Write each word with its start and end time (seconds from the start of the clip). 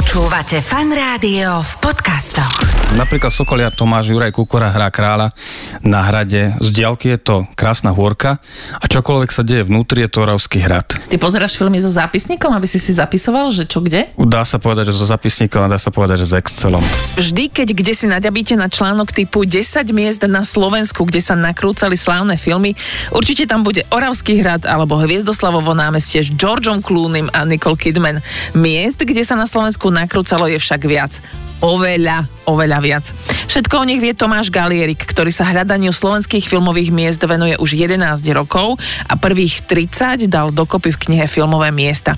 Počúvate 0.00 0.64
fan 0.64 0.88
rádio 0.96 1.60
v 1.60 1.72
podcastoch. 1.76 2.64
Napríklad 2.96 3.28
Sokoliar 3.28 3.68
Tomáš 3.68 4.08
Juraj 4.08 4.32
Kukora 4.32 4.72
hrá 4.72 4.88
kráľa 4.88 5.36
na 5.84 6.00
hrade. 6.08 6.56
Z 6.56 6.72
diaľky 6.72 7.12
je 7.14 7.18
to 7.20 7.36
krásna 7.52 7.92
hôrka 7.92 8.40
a 8.80 8.84
čokoľvek 8.88 9.30
sa 9.30 9.44
deje 9.44 9.68
vnútri 9.68 10.00
je 10.02 10.08
to 10.08 10.24
Oravský 10.24 10.64
hrad. 10.64 10.88
Ty 10.88 11.16
pozeráš 11.20 11.54
filmy 11.54 11.84
so 11.84 11.92
zápisníkom, 11.92 12.48
aby 12.48 12.64
si 12.64 12.80
si 12.80 12.96
zapisoval, 12.96 13.52
že 13.52 13.68
čo 13.68 13.84
kde? 13.84 14.08
Dá 14.16 14.40
sa 14.48 14.56
povedať, 14.56 14.88
že 14.88 14.96
so 14.96 15.04
zapisníkom 15.04 15.68
a 15.68 15.68
dá 15.68 15.76
sa 15.76 15.92
povedať, 15.92 16.24
že 16.24 16.32
s 16.32 16.34
Excelom. 16.34 16.82
Vždy, 17.20 17.52
keď 17.52 17.68
kde 17.76 17.92
si 17.92 18.08
naďabíte 18.08 18.56
na 18.56 18.72
článok 18.72 19.12
typu 19.12 19.44
10 19.44 19.84
miest 19.92 20.24
na 20.24 20.48
Slovensku, 20.48 21.04
kde 21.04 21.20
sa 21.20 21.36
nakrúcali 21.36 21.94
slávne 21.94 22.40
filmy, 22.40 22.72
určite 23.12 23.44
tam 23.44 23.60
bude 23.60 23.84
Oravský 23.92 24.40
hrad 24.40 24.64
alebo 24.64 24.96
Hviezdoslavovo 24.96 25.76
námestie 25.76 26.24
s 26.24 26.32
Georgeom 26.32 26.80
Cloonym 26.80 27.28
a 27.36 27.44
Nicole 27.44 27.76
Kidman. 27.76 28.24
Miest, 28.56 29.04
kde 29.04 29.22
sa 29.22 29.36
na 29.36 29.46
Slovensku 29.46 29.89
nakrúcalo 29.90 30.46
je 30.46 30.58
však 30.58 30.80
viac 30.86 31.12
oveľa, 31.60 32.24
oveľa 32.48 32.78
viac. 32.80 33.04
Všetko 33.50 33.82
o 33.82 33.88
nich 33.88 33.98
vie 33.98 34.14
Tomáš 34.14 34.46
Galierik, 34.46 35.02
ktorý 35.02 35.34
sa 35.34 35.42
hľadaniu 35.42 35.90
slovenských 35.90 36.46
filmových 36.46 36.94
miest 36.94 37.18
venuje 37.26 37.58
už 37.58 37.74
11 37.74 37.98
rokov 38.30 38.78
a 39.10 39.18
prvých 39.18 39.66
30 39.66 40.30
dal 40.30 40.54
dokopy 40.54 40.94
v 40.94 41.00
knihe 41.08 41.26
Filmové 41.26 41.74
miesta. 41.74 42.14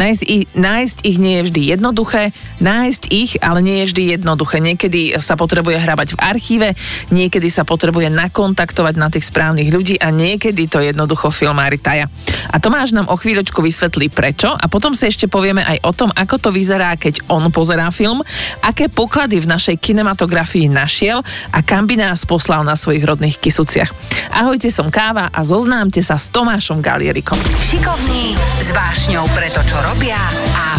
Nájsť 0.00 0.22
ich, 0.24 0.48
nájsť 0.56 0.96
ich 1.04 1.20
nie 1.20 1.36
je 1.36 1.52
vždy 1.52 1.60
jednoduché, 1.76 2.32
nájsť 2.64 3.02
ich 3.12 3.36
ale 3.44 3.60
nie 3.60 3.84
je 3.84 3.88
vždy 3.92 4.02
jednoduché. 4.16 4.56
Niekedy 4.64 5.20
sa 5.20 5.36
potrebuje 5.36 5.76
hrabať 5.76 6.16
v 6.16 6.22
archíve, 6.24 6.68
niekedy 7.12 7.52
sa 7.52 7.68
potrebuje 7.68 8.08
nakontaktovať 8.08 8.94
na 8.96 9.12
tých 9.12 9.28
správnych 9.28 9.68
ľudí 9.68 10.00
a 10.00 10.08
niekedy 10.08 10.64
to 10.64 10.80
jednoducho 10.80 11.28
filmári 11.28 11.76
taja. 11.76 12.08
A 12.48 12.56
Tomáš 12.56 12.96
nám 12.96 13.12
o 13.12 13.20
chvíľočku 13.20 13.60
vysvetlí 13.60 14.08
prečo 14.08 14.48
a 14.56 14.64
potom 14.64 14.96
si 14.96 15.04
ešte 15.04 15.28
povieme 15.28 15.60
aj 15.60 15.78
o 15.84 15.92
tom, 15.92 16.08
ako 16.16 16.40
to 16.40 16.48
vyzerá, 16.48 16.96
keď 16.96 17.20
on 17.28 17.52
pozerá 17.52 17.92
film, 17.92 18.24
aké 18.64 18.79
poklady 18.88 19.42
v 19.42 19.50
našej 19.50 19.76
kinematografii 19.82 20.70
našiel 20.70 21.20
a 21.50 21.58
kam 21.60 21.84
by 21.84 21.98
nás 21.98 22.22
poslal 22.24 22.62
na 22.62 22.78
svojich 22.78 23.02
rodných 23.04 23.36
kysuciach. 23.36 23.90
Ahojte, 24.30 24.70
som 24.70 24.88
Káva 24.88 25.28
a 25.28 25.40
zoznámte 25.42 26.00
sa 26.00 26.14
s 26.16 26.30
Tomášom 26.30 26.78
Galierikom. 26.78 27.36
Šikovní, 27.66 28.38
s 28.38 28.70
vášňou 28.70 29.26
pre 29.34 29.50
to, 29.50 29.60
čo 29.66 29.76
robia 29.82 30.20
a 30.54 30.78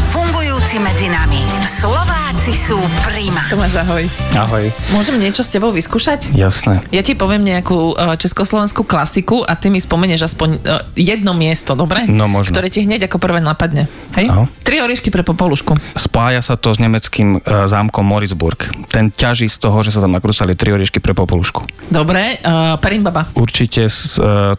fungujúci 0.61 0.77
medzi 0.85 1.09
nami. 1.09 1.41
Slováci 1.65 2.53
sú 2.53 2.77
prima. 3.09 3.41
Tomáš, 3.49 3.81
ahoj. 3.81 4.05
Ahoj. 4.37 4.65
Môžem 4.93 5.17
niečo 5.17 5.41
s 5.41 5.49
tebou 5.49 5.73
vyskúšať? 5.73 6.29
Jasné. 6.37 6.85
Ja 6.93 7.01
ti 7.01 7.17
poviem 7.17 7.41
nejakú 7.41 7.97
uh, 7.97 8.13
československú 8.13 8.85
klasiku 8.85 9.41
a 9.41 9.57
ty 9.57 9.73
mi 9.73 9.81
spomenieš 9.81 10.29
aspoň 10.29 10.49
uh, 10.61 10.85
jedno 10.93 11.33
miesto, 11.33 11.73
dobre? 11.73 12.05
No, 12.05 12.29
možno. 12.29 12.53
Ktoré 12.53 12.69
ti 12.69 12.85
hneď 12.85 13.09
ako 13.09 13.17
prvé 13.17 13.41
napadne. 13.41 13.89
Hej? 14.13 14.29
No. 14.29 14.45
Tri 14.61 14.85
oriešky 14.85 15.09
pre 15.09 15.25
popolušku. 15.25 15.73
Spája 15.97 16.45
sa 16.45 16.53
to 16.59 16.75
s 16.75 16.79
nemeckým 16.79 17.39
e, 17.39 17.67
zámkom 17.67 18.03
Morisburg. 18.03 18.67
Ten 18.91 19.11
ťaží 19.11 19.47
z 19.47 19.57
toho, 19.59 19.79
že 19.83 19.95
sa 19.95 20.03
tam 20.03 20.15
nakrúsali 20.15 20.55
tri 20.55 20.75
oriešky 20.75 20.99
pre 20.99 21.15
popolušku. 21.15 21.63
Dobre, 21.87 22.39
uh, 22.39 22.75
Perimbaba. 22.79 23.27
Určite 23.35 23.87
e, 23.87 23.91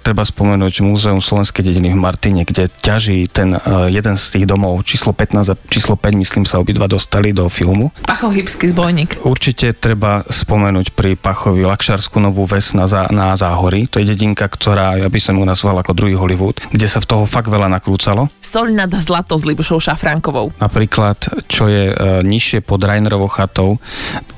treba 0.00 0.24
spomenúť 0.24 0.84
Múzeum 0.84 1.20
slovenskej 1.20 1.64
dediny 1.64 1.92
v 1.92 2.00
Martine, 2.00 2.42
kde 2.44 2.68
ťaží 2.68 3.28
ten 3.28 3.56
e, 3.56 3.92
jeden 3.92 4.16
z 4.16 4.24
tých 4.36 4.44
domov, 4.48 4.84
číslo 4.84 5.12
15 5.16 5.52
a 5.52 5.54
číslo 5.68 5.91
5, 5.96 6.16
myslím 6.18 6.44
sa 6.44 6.58
obidva 6.58 6.86
dostali 6.86 7.32
do 7.32 7.48
filmu. 7.48 7.94
Pachохybský 8.06 8.70
zbojník. 8.72 9.22
Určite 9.24 9.72
treba 9.76 10.22
spomenúť 10.26 10.92
pri 10.92 11.14
Pachovi 11.16 11.64
Lakšarskú 11.66 12.18
novú 12.20 12.44
ves 12.44 12.74
na, 12.76 12.86
zá, 12.86 13.08
na 13.10 13.34
Záhory. 13.34 13.88
To 13.90 13.98
je 13.98 14.12
dedinka, 14.12 14.46
ktorá, 14.46 15.00
ja 15.00 15.08
by 15.08 15.20
som 15.20 15.38
ju 15.38 15.44
nazval 15.44 15.80
ako 15.80 15.96
druhý 15.96 16.14
Hollywood, 16.14 16.62
kde 16.70 16.86
sa 16.86 17.02
v 17.02 17.08
toho 17.08 17.24
fakt 17.26 17.50
veľa 17.50 17.66
nakrúcalo. 17.72 18.30
Soľ 18.38 18.74
nad 18.74 18.92
zlato 18.94 19.34
s 19.34 19.42
Libušou 19.42 19.82
Šafránkovou. 19.82 20.54
Napríklad, 20.62 21.18
čo 21.50 21.66
je 21.66 21.90
e, 21.90 21.94
nižšie 22.22 22.62
pod 22.62 22.84
Rainerovou 22.84 23.26
chatou, 23.26 23.82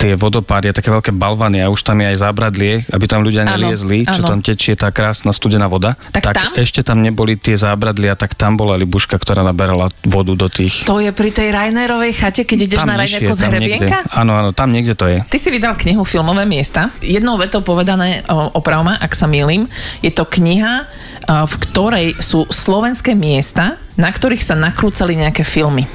tie 0.01 0.17
vodopády, 0.17 0.73
také 0.73 0.89
veľké 0.89 1.13
balvany 1.13 1.61
a 1.61 1.69
už 1.69 1.85
tam 1.85 2.01
je 2.01 2.09
aj 2.15 2.17
zábradlie, 2.25 2.85
aby 2.89 3.05
tam 3.05 3.21
ľudia 3.21 3.45
Áno, 3.45 3.61
neliezli, 3.61 4.09
čo 4.09 4.25
áno. 4.25 4.29
tam 4.33 4.39
tečie 4.41 4.73
tá 4.79 4.89
krásna 4.89 5.37
studená 5.37 5.69
voda. 5.69 5.99
Tak 6.15 6.33
tam? 6.33 6.51
ešte 6.57 6.81
tam 6.81 7.05
neboli 7.05 7.37
tie 7.37 7.59
zábradlia, 7.61 8.17
tak 8.17 8.33
tam 8.33 8.57
bola 8.57 8.81
Libuška, 8.81 9.21
ktorá 9.21 9.45
naberala 9.45 9.93
vodu 10.09 10.33
do 10.33 10.49
tých... 10.49 10.89
To 10.89 10.97
je 11.03 11.13
pri 11.13 11.29
tej 11.29 11.44
Rainerovej 11.51 12.13
chate, 12.15 12.43
keď 12.47 12.59
ideš 12.71 12.81
tam 12.85 12.95
na 12.95 13.01
Rainerku 13.01 13.35
z. 13.35 13.41
Hrebienka? 13.45 13.99
Áno, 14.15 14.33
áno, 14.39 14.51
tam 14.55 14.71
niekde 14.71 14.95
to 14.95 15.11
je. 15.11 15.19
Ty 15.25 15.39
si 15.41 15.49
vydal 15.51 15.75
knihu 15.75 16.05
Filmové 16.07 16.47
miesta. 16.47 16.93
Jednou 17.03 17.37
vetou 17.37 17.61
povedané, 17.61 18.23
o, 18.31 18.55
oprav 18.55 18.85
ma, 18.87 18.95
ak 19.01 19.13
sa 19.13 19.27
mýlim, 19.27 19.67
je 20.01 20.13
to 20.15 20.25
kniha, 20.25 20.87
v 21.25 21.55
ktorej 21.69 22.07
sú 22.21 22.45
slovenské 22.53 23.17
miesta, 23.17 23.81
na 23.97 24.13
ktorých 24.13 24.45
sa 24.45 24.53
nakrúcali 24.53 25.17
nejaké 25.17 25.41
filmy. 25.41 25.89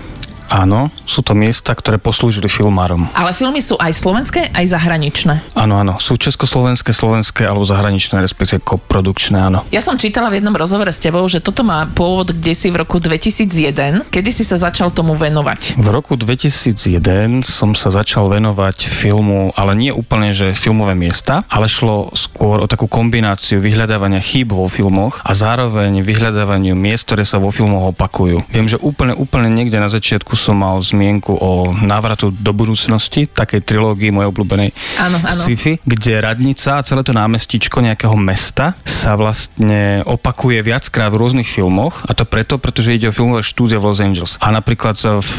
Áno, 0.49 0.89
sú 1.05 1.21
to 1.21 1.37
miesta, 1.37 1.77
ktoré 1.77 2.01
poslúžili 2.01 2.49
filmárom. 2.49 3.05
Ale 3.13 3.37
filmy 3.37 3.61
sú 3.61 3.77
aj 3.77 3.93
slovenské, 3.93 4.49
aj 4.49 4.65
zahraničné. 4.73 5.53
Áno, 5.53 5.77
áno, 5.77 6.01
sú 6.01 6.17
československé, 6.17 6.89
slovenské 6.89 7.45
alebo 7.45 7.69
zahraničné, 7.69 8.17
respektíve 8.17 8.65
koprodukčné, 8.65 9.37
áno. 9.37 9.61
Ja 9.69 9.85
som 9.85 10.01
čítala 10.01 10.33
v 10.33 10.41
jednom 10.41 10.57
rozhovore 10.57 10.89
s 10.89 10.97
tebou, 10.97 11.21
že 11.29 11.37
toto 11.37 11.61
má 11.61 11.85
pôvod 11.85 12.33
kde 12.33 12.57
si 12.57 12.73
v 12.73 12.81
roku 12.81 12.97
2001. 12.97 14.09
Kedy 14.09 14.29
si 14.33 14.41
sa 14.41 14.57
začal 14.57 14.89
tomu 14.89 15.13
venovať? 15.13 15.77
V 15.77 15.87
roku 15.93 16.17
2001 16.17 17.45
som 17.45 17.77
sa 17.77 17.93
začal 17.93 18.25
venovať 18.33 18.89
filmu, 18.89 19.53
ale 19.53 19.77
nie 19.77 19.91
úplne, 19.93 20.33
že 20.33 20.57
filmové 20.57 20.97
miesta, 20.97 21.45
ale 21.45 21.69
šlo 21.69 22.09
skôr 22.17 22.63
o 22.63 22.67
takú 22.67 22.89
kombináciu 22.89 23.61
vyhľadávania 23.61 24.23
chýb 24.23 24.55
vo 24.55 24.65
filmoch 24.65 25.21
a 25.21 25.37
zároveň 25.37 26.01
vyhľadávaniu 26.01 26.73
miest, 26.73 27.05
ktoré 27.05 27.27
sa 27.27 27.37
vo 27.37 27.53
filmoch 27.53 27.93
opakujú. 27.93 28.41
Viem, 28.49 28.65
že 28.65 28.81
úplne, 28.81 29.13
úplne 29.13 29.51
niekde 29.51 29.77
na 29.77 29.91
začiatku 29.91 30.38
som 30.39 30.55
mal 30.55 30.79
zmienku 30.79 31.35
o 31.35 31.75
návratu 31.75 32.31
do 32.31 32.55
budúcnosti, 32.55 33.27
takej 33.27 33.61
trilógii 33.67 34.15
mojej 34.15 34.31
obľúbenej 34.31 34.69
Áno, 35.03 35.17
áno. 35.19 35.41
sci-fi, 35.43 35.77
kde 35.83 36.23
radnica 36.23 36.79
a 36.79 36.85
celé 36.85 37.03
to 37.03 37.11
námestičko 37.11 37.83
nejakého 37.83 38.15
mesta 38.15 38.73
sa 38.87 39.19
vlastne 39.19 40.01
opakuje 40.07 40.63
viackrát 40.63 41.11
v 41.11 41.19
rôznych 41.19 41.49
filmoch 41.49 41.99
a 42.07 42.15
to 42.15 42.23
preto, 42.23 42.55
pretože 42.55 42.95
ide 42.95 43.09
o 43.09 43.13
filmové 43.15 43.43
štúdio 43.43 43.83
v 43.83 43.91
Los 43.91 43.99
Angeles. 43.99 44.39
A 44.39 44.53
napríklad 44.53 44.95
v 45.01 45.35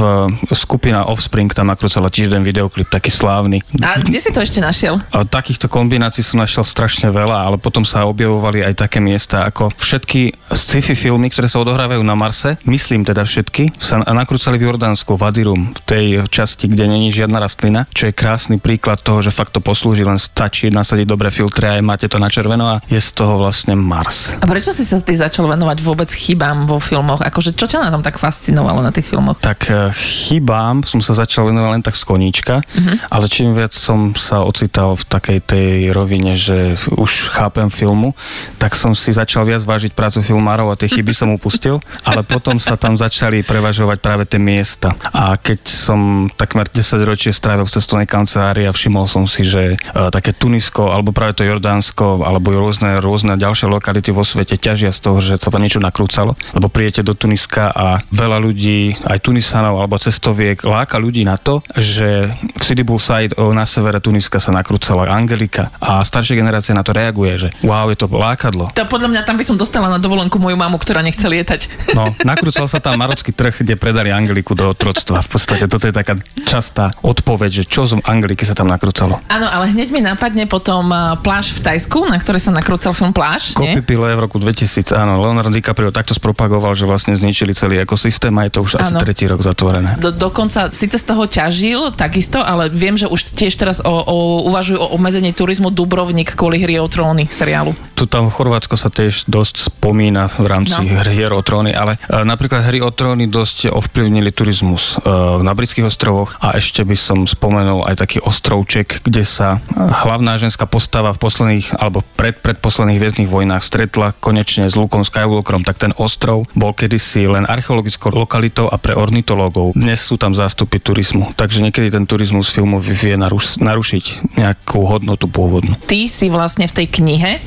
skupina 0.52 1.06
Offspring 1.06 1.48
tam 1.54 1.70
nakrúcala 1.72 2.10
tiež 2.10 2.28
jeden 2.28 2.42
videoklip, 2.44 2.90
taký 2.90 3.08
slávny. 3.08 3.62
A 3.80 4.02
kde 4.02 4.18
si 4.18 4.30
to 4.34 4.42
ešte 4.42 4.58
našiel? 4.60 4.98
A 5.14 5.22
takýchto 5.24 5.70
kombinácií 5.70 6.20
som 6.26 6.42
našiel 6.42 6.66
strašne 6.66 7.08
veľa, 7.08 7.46
ale 7.46 7.56
potom 7.56 7.86
sa 7.86 8.04
objavovali 8.04 8.66
aj 8.66 8.74
také 8.74 8.98
miesta 8.98 9.46
ako 9.46 9.70
všetky 9.78 10.34
sci-fi 10.50 10.98
filmy, 10.98 11.30
ktoré 11.30 11.46
sa 11.46 11.62
odohrávajú 11.62 12.02
na 12.02 12.18
Marse, 12.18 12.58
myslím 12.66 13.06
teda 13.06 13.22
všetky, 13.22 13.70
sa 13.78 14.02
nakrúcali 14.02 14.58
v 14.58 14.66
Jordánsku, 14.66 14.89
v 14.94 15.22
Adirum, 15.26 15.62
v 15.74 15.80
tej 15.84 16.06
časti, 16.30 16.70
kde 16.70 16.86
není 16.88 17.12
žiadna 17.12 17.42
rastlina, 17.42 17.84
čo 17.92 18.08
je 18.08 18.16
krásny 18.16 18.56
príklad 18.56 19.02
toho, 19.02 19.20
že 19.20 19.34
fakt 19.34 19.52
to 19.52 19.60
poslúži, 19.60 20.06
len 20.06 20.16
stačí 20.16 20.72
nasadiť 20.72 21.06
dobré 21.06 21.28
filtre 21.28 21.66
a 21.66 21.76
aj 21.76 21.84
máte 21.84 22.06
to 22.08 22.16
na 22.16 22.32
červeno 22.32 22.78
a 22.78 22.80
je 22.88 22.96
z 22.96 23.10
toho 23.12 23.42
vlastne 23.42 23.76
Mars. 23.76 24.38
A 24.40 24.46
prečo 24.48 24.72
si 24.72 24.86
sa 24.88 24.96
ty 25.02 25.12
začal 25.18 25.50
venovať 25.50 25.78
vôbec 25.84 26.08
chybám 26.08 26.64
vo 26.64 26.80
filmoch? 26.80 27.20
Akože 27.20 27.52
čo 27.52 27.68
ťa 27.68 27.84
na 27.84 27.90
tom 27.92 28.00
tak 28.00 28.16
fascinovalo 28.16 28.80
na 28.80 28.94
tých 28.94 29.10
filmoch? 29.12 29.36
Tak 29.42 29.60
eh, 29.68 29.92
chybám 29.92 30.86
som 30.86 31.04
sa 31.04 31.12
začal 31.12 31.52
venovať 31.52 31.70
len 31.76 31.82
tak 31.84 31.98
z 31.98 32.04
koníčka, 32.08 32.54
uh-huh. 32.64 32.96
ale 33.12 33.26
čím 33.28 33.52
viac 33.52 33.76
som 33.76 34.16
sa 34.16 34.40
ocital 34.40 34.96
v 34.96 35.04
takej 35.04 35.38
tej 35.44 35.70
rovine, 35.92 36.38
že 36.40 36.80
už 36.96 37.28
chápem 37.36 37.68
filmu, 37.68 38.16
tak 38.56 38.72
som 38.72 38.96
si 38.96 39.12
začal 39.12 39.44
viac 39.44 39.60
vážiť 39.60 39.92
prácu 39.92 40.24
filmárov 40.24 40.72
a 40.72 40.78
tie 40.80 40.88
chyby 40.88 41.12
som 41.12 41.28
upustil, 41.36 41.76
ale 42.08 42.24
potom 42.24 42.56
sa 42.56 42.80
tam 42.80 42.96
začali 42.96 43.44
prevažovať 43.44 43.98
práve 44.00 44.24
tie 44.24 44.40
miesta. 44.40 44.79
A 44.88 45.36
keď 45.36 45.60
som 45.68 46.30
takmer 46.32 46.64
10 46.64 47.04
ročie 47.04 47.34
strávil 47.34 47.68
v 47.68 47.74
cestovnej 47.76 48.08
kancelárii 48.08 48.64
a 48.64 48.72
všimol 48.72 49.04
som 49.04 49.28
si, 49.28 49.44
že 49.44 49.76
uh, 49.76 50.08
také 50.08 50.32
Tunisko, 50.32 50.94
alebo 50.94 51.12
práve 51.12 51.36
to 51.36 51.44
Jordánsko, 51.44 52.24
alebo 52.24 52.54
rôzne, 52.56 52.96
rôzne 53.02 53.36
ďalšie 53.36 53.68
lokality 53.68 54.14
vo 54.14 54.24
svete 54.24 54.56
ťažia 54.56 54.94
z 54.94 55.00
toho, 55.04 55.18
že 55.20 55.36
sa 55.36 55.52
tam 55.52 55.60
niečo 55.60 55.82
nakrúcalo, 55.82 56.32
lebo 56.56 56.66
prijete 56.72 57.04
do 57.04 57.12
Tuniska 57.12 57.74
a 57.74 58.00
veľa 58.08 58.38
ľudí, 58.40 58.96
aj 59.04 59.18
Tunisanov 59.20 59.76
alebo 59.76 60.00
cestoviek, 60.00 60.56
láka 60.64 60.96
ľudí 60.96 61.26
na 61.26 61.36
to, 61.36 61.60
že 61.76 62.30
v 62.32 62.62
Sidi 62.62 62.86
Bull 62.86 63.00
o, 63.00 63.50
na 63.50 63.66
severe 63.66 63.98
Tuniska 63.98 64.38
sa 64.38 64.54
nakrúcala 64.54 65.08
Angelika 65.10 65.72
a 65.82 66.04
staršia 66.04 66.38
generácia 66.38 66.76
na 66.76 66.86
to 66.86 66.94
reaguje, 66.94 67.32
že 67.36 67.48
wow, 67.66 67.90
je 67.90 67.98
to 67.98 68.06
lákadlo. 68.06 68.70
To 68.76 68.86
podľa 68.86 69.08
mňa 69.10 69.22
tam 69.26 69.36
by 69.40 69.44
som 69.44 69.56
dostala 69.58 69.90
na 69.90 69.98
dovolenku 69.98 70.38
moju 70.38 70.54
mamu, 70.54 70.78
ktorá 70.78 71.02
nechce 71.02 71.24
lietať. 71.26 71.92
No, 71.96 72.12
nakrúcal 72.22 72.70
sa 72.70 72.78
tam 72.78 73.00
marocký 73.00 73.34
trh, 73.34 73.64
kde 73.64 73.74
predali 73.74 74.12
Angeliku 74.12 74.54
do 74.60 74.76
otroctva. 74.76 75.24
V 75.24 75.28
podstate 75.32 75.64
toto 75.64 75.88
je 75.88 75.94
taká 75.96 76.20
častá 76.44 76.92
odpoveď, 77.00 77.50
že 77.50 77.64
čo 77.64 77.88
z 77.88 77.96
Angeliky 78.04 78.44
sa 78.44 78.52
tam 78.52 78.68
nakrúcalo. 78.68 79.16
Áno, 79.26 79.48
ale 79.48 79.72
hneď 79.72 79.88
mi 79.88 80.04
napadne 80.04 80.44
potom 80.44 80.92
uh, 80.92 81.16
pláž 81.16 81.56
v 81.56 81.64
Tajsku, 81.64 82.04
na 82.04 82.20
ktorej 82.20 82.44
sa 82.44 82.52
nakrúcal 82.52 82.92
film 82.92 83.16
Pláž, 83.16 83.56
nie? 83.56 83.80
Kopy 83.80 83.96
pile 83.96 84.12
v 84.12 84.20
roku 84.20 84.36
2000, 84.36 84.92
áno, 84.92 85.16
Leonardo 85.18 85.48
DiCaprio 85.48 85.88
takto 85.88 86.12
spropagoval, 86.12 86.76
že 86.76 86.84
vlastne 86.84 87.16
zničili 87.16 87.56
celý 87.56 87.80
ekosystém 87.80 88.36
a 88.36 88.44
je 88.44 88.52
to 88.52 88.60
už 88.60 88.72
asi 88.76 88.92
Áno. 88.92 89.00
tretí 89.00 89.24
rok 89.24 89.40
zatvorené. 89.40 89.96
Do, 89.96 90.12
dokonca 90.12 90.68
síce 90.70 91.00
z 91.00 91.04
toho 91.08 91.24
ťažil 91.24 91.96
takisto, 91.96 92.44
ale 92.44 92.68
viem, 92.68 93.00
že 93.00 93.08
už 93.08 93.32
tiež 93.32 93.56
teraz 93.56 93.80
o, 93.80 93.88
o, 93.88 94.16
uvažujú 94.52 94.76
o 94.76 94.92
obmedzení 94.92 95.32
turizmu 95.32 95.72
Dubrovnik 95.72 96.36
kvôli 96.36 96.60
hry 96.60 96.76
o 96.76 96.90
tróny 96.90 97.30
seriálu. 97.30 97.72
Tu 97.94 98.04
tam 98.04 98.28
Chorvátsko 98.28 98.76
sa 98.76 98.90
tiež 98.90 99.24
dosť 99.24 99.72
spomína 99.72 100.28
v 100.28 100.44
rámci 100.44 100.76
No. 100.80 101.04
hier 101.06 101.30
o 101.30 101.40
tróny, 101.40 101.70
ale 101.70 101.96
e, 102.08 102.24
napríklad 102.24 102.64
hry 102.64 102.80
o 102.80 102.90
tróny 102.90 103.28
dosť 103.28 103.70
ovplyvnili 103.70 104.32
turistický 104.32 104.49
turizmus 104.50 104.98
e, 104.98 105.14
na 105.46 105.54
britských 105.54 105.86
ostrovoch 105.86 106.34
a 106.42 106.58
ešte 106.58 106.82
by 106.82 106.98
som 106.98 107.22
spomenul 107.22 107.86
aj 107.86 108.02
taký 108.02 108.18
ostrovček, 108.18 109.06
kde 109.06 109.22
sa 109.22 109.54
hlavná 109.78 110.34
ženská 110.42 110.66
postava 110.66 111.14
v 111.14 111.22
posledných 111.22 111.78
alebo 111.78 112.02
pred, 112.18 112.34
predposledných 112.34 112.98
hviezdnych 112.98 113.30
vojnách 113.30 113.62
stretla 113.62 114.10
konečne 114.18 114.66
s 114.66 114.74
Lukom 114.74 115.06
Skywalkerom, 115.06 115.62
tak 115.62 115.78
ten 115.78 115.94
ostrov 116.02 116.50
bol 116.58 116.74
kedysi 116.74 117.30
len 117.30 117.46
archeologickou 117.46 118.10
lokalitou 118.10 118.66
a 118.66 118.74
pre 118.74 118.98
ornitológov. 118.98 119.78
Dnes 119.78 120.02
sú 120.02 120.18
tam 120.18 120.34
zástupy 120.34 120.82
turizmu, 120.82 121.30
takže 121.38 121.62
niekedy 121.62 121.94
ten 121.94 122.02
turizmus 122.10 122.50
filmu 122.50 122.82
vie 122.82 123.14
naruš- 123.14 123.62
narušiť 123.62 124.34
nejakú 124.34 124.82
hodnotu 124.82 125.30
pôvodnú. 125.30 125.78
Ty 125.86 126.10
si 126.10 126.26
vlastne 126.26 126.66
v 126.66 126.74
tej 126.74 126.86
knihe, 126.90 127.38
e, 127.38 127.40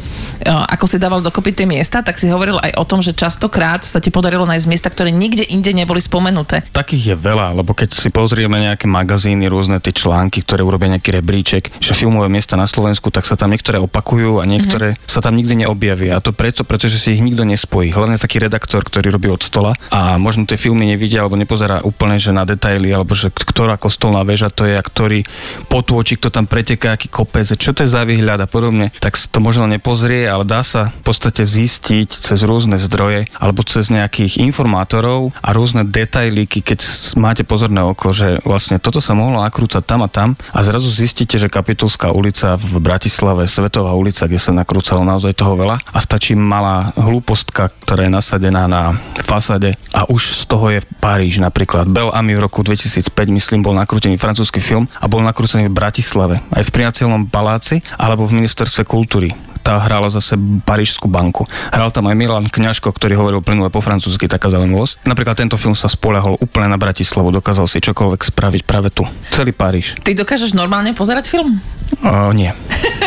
ako 0.48 0.88
si 0.88 0.96
dával 0.96 1.20
dokopy 1.20 1.52
tie 1.52 1.68
miesta, 1.68 2.00
tak 2.00 2.16
si 2.16 2.32
hovoril 2.32 2.64
aj 2.64 2.80
o 2.80 2.88
tom, 2.88 3.04
že 3.04 3.12
častokrát 3.12 3.84
sa 3.84 4.00
ti 4.00 4.08
podarilo 4.08 4.48
nájsť 4.48 4.72
miesta, 4.72 4.88
ktoré 4.88 5.12
nikde 5.12 5.44
inde 5.44 5.76
neboli 5.76 6.00
spomenuté. 6.00 6.64
Takých 6.94 7.18
je 7.18 7.26
veľa, 7.26 7.58
lebo 7.58 7.74
keď 7.74 7.98
si 7.98 8.14
pozrieme 8.14 8.62
nejaké 8.62 8.86
magazíny, 8.86 9.50
rôzne 9.50 9.82
tie 9.82 9.90
články, 9.90 10.46
ktoré 10.46 10.62
urobia 10.62 10.94
nejaký 10.94 11.10
rebríček, 11.18 11.82
že 11.82 11.98
filmové 11.98 12.30
miesta 12.30 12.54
na 12.54 12.70
Slovensku, 12.70 13.10
tak 13.10 13.26
sa 13.26 13.34
tam 13.34 13.50
niektoré 13.50 13.82
opakujú 13.82 14.38
a 14.38 14.46
niektoré 14.46 14.94
mm-hmm. 14.94 15.10
sa 15.10 15.18
tam 15.18 15.34
nikdy 15.34 15.66
neobjavia. 15.66 16.14
A 16.14 16.22
to 16.22 16.38
preto, 16.38 16.62
pretože 16.62 17.02
si 17.02 17.18
ich 17.18 17.26
nikto 17.26 17.50
nespojí. 17.50 17.90
Hlavne 17.90 18.22
taký 18.22 18.38
redaktor, 18.38 18.86
ktorý 18.86 19.10
robí 19.10 19.26
od 19.34 19.42
stola 19.42 19.74
a 19.90 20.22
možno 20.22 20.46
tie 20.46 20.54
filmy 20.54 20.86
nevidia 20.86 21.26
alebo 21.26 21.34
nepozerá 21.34 21.82
úplne 21.82 22.22
že 22.22 22.30
na 22.30 22.46
detaily, 22.46 22.94
alebo 22.94 23.18
že 23.18 23.34
ktorá 23.34 23.82
kostolná 23.82 24.22
väža 24.22 24.54
to 24.54 24.70
je 24.70 24.78
a 24.78 24.86
ktorý 24.86 25.26
potôčik 25.74 26.22
to 26.22 26.30
tam 26.30 26.46
preteká, 26.46 26.94
aký 26.94 27.10
kopec, 27.10 27.50
čo 27.58 27.74
to 27.74 27.82
je 27.82 27.90
za 27.90 28.06
výhľad 28.06 28.38
a 28.38 28.46
podobne, 28.46 28.94
tak 29.02 29.18
to 29.18 29.42
možno 29.42 29.66
nepozrie, 29.66 30.30
ale 30.30 30.46
dá 30.46 30.62
sa 30.62 30.94
v 30.94 31.10
podstate 31.10 31.42
zistiť 31.42 32.22
cez 32.22 32.46
rôzne 32.46 32.78
zdroje 32.78 33.26
alebo 33.42 33.66
cez 33.66 33.90
nejakých 33.90 34.38
informátorov 34.46 35.34
a 35.42 35.50
rôzne 35.58 35.90
detailíky, 35.90 36.62
keď 36.62 36.83
máte 37.16 37.46
pozorné 37.46 37.82
oko, 37.82 38.12
že 38.12 38.42
vlastne 38.44 38.82
toto 38.82 39.00
sa 39.00 39.14
mohlo 39.14 39.42
nakrúcať 39.42 39.84
tam 39.84 40.06
a 40.06 40.10
tam 40.10 40.36
a 40.54 40.60
zrazu 40.66 40.90
zistíte, 40.90 41.38
že 41.38 41.52
Kapitulská 41.52 42.12
ulica 42.12 42.56
v 42.58 42.80
Bratislave, 42.82 43.50
Svetová 43.50 43.94
ulica, 43.94 44.26
kde 44.26 44.42
sa 44.42 44.56
nakrúcalo 44.56 45.06
naozaj 45.06 45.38
toho 45.38 45.54
veľa 45.58 45.78
a 45.80 45.98
stačí 46.02 46.34
malá 46.34 46.92
hlúpostka, 46.98 47.70
ktorá 47.84 48.08
je 48.08 48.12
nasadená 48.12 48.66
na 48.66 48.98
fasade 49.24 49.76
a 49.94 50.06
už 50.10 50.42
z 50.42 50.44
toho 50.50 50.66
je 50.74 50.80
Paríž 51.02 51.40
napríklad. 51.40 51.90
Bel 51.90 52.10
Ami 52.14 52.36
v 52.38 52.44
roku 52.44 52.66
2005, 52.66 53.10
myslím, 53.34 53.62
bol 53.62 53.76
nakrútený 53.76 54.16
francúzsky 54.18 54.60
film 54.60 54.90
a 55.00 55.06
bol 55.10 55.22
nakrútený 55.22 55.70
v 55.70 55.76
Bratislave, 55.76 56.40
aj 56.54 56.64
v 56.70 56.74
priateľnom 56.74 57.30
paláci 57.30 57.84
alebo 57.98 58.26
v 58.28 58.44
ministerstve 58.44 58.88
kultúry 58.88 59.32
tá 59.64 59.80
hrala 59.80 60.12
zase 60.12 60.36
Parížskú 60.68 61.08
banku. 61.08 61.48
Hral 61.72 61.90
tam 61.96 62.12
aj 62.12 62.20
Milan 62.20 62.52
Kňažko, 62.52 62.92
ktorý 62.92 63.16
hovoril 63.16 63.40
plynule 63.40 63.72
po 63.72 63.80
francúzsky, 63.80 64.28
taká 64.28 64.52
zaujímavosť. 64.52 65.08
Napríklad 65.08 65.40
tento 65.40 65.56
film 65.56 65.74
sa 65.74 65.88
spolahol 65.88 66.36
úplne 66.44 66.68
na 66.74 66.82
Bratislavu, 66.82 67.30
dokázal 67.30 67.70
si 67.70 67.78
čokoľvek 67.78 68.34
spraviť 68.34 68.62
práve 68.66 68.90
tu. 68.90 69.06
Celý 69.30 69.54
Paríž. 69.54 69.94
Ty 70.02 70.18
dokážeš 70.18 70.58
normálne 70.58 70.98
pozerať 70.98 71.30
film? 71.30 71.62
Uh, 72.02 72.34
nie. 72.34 72.50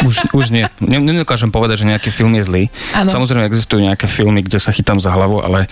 Už, 0.06 0.30
už 0.30 0.54
nie. 0.54 0.62
Nedokážem 0.78 1.50
povedať, 1.50 1.82
že 1.82 1.90
nejaký 1.90 2.14
film 2.14 2.38
je 2.38 2.46
zlý. 2.46 2.64
Ano. 2.94 3.10
Samozrejme 3.10 3.48
existujú 3.50 3.82
nejaké 3.82 4.06
filmy, 4.06 4.46
kde 4.46 4.62
sa 4.62 4.70
chytám 4.70 5.02
za 5.02 5.10
hlavu, 5.10 5.42
ale 5.42 5.66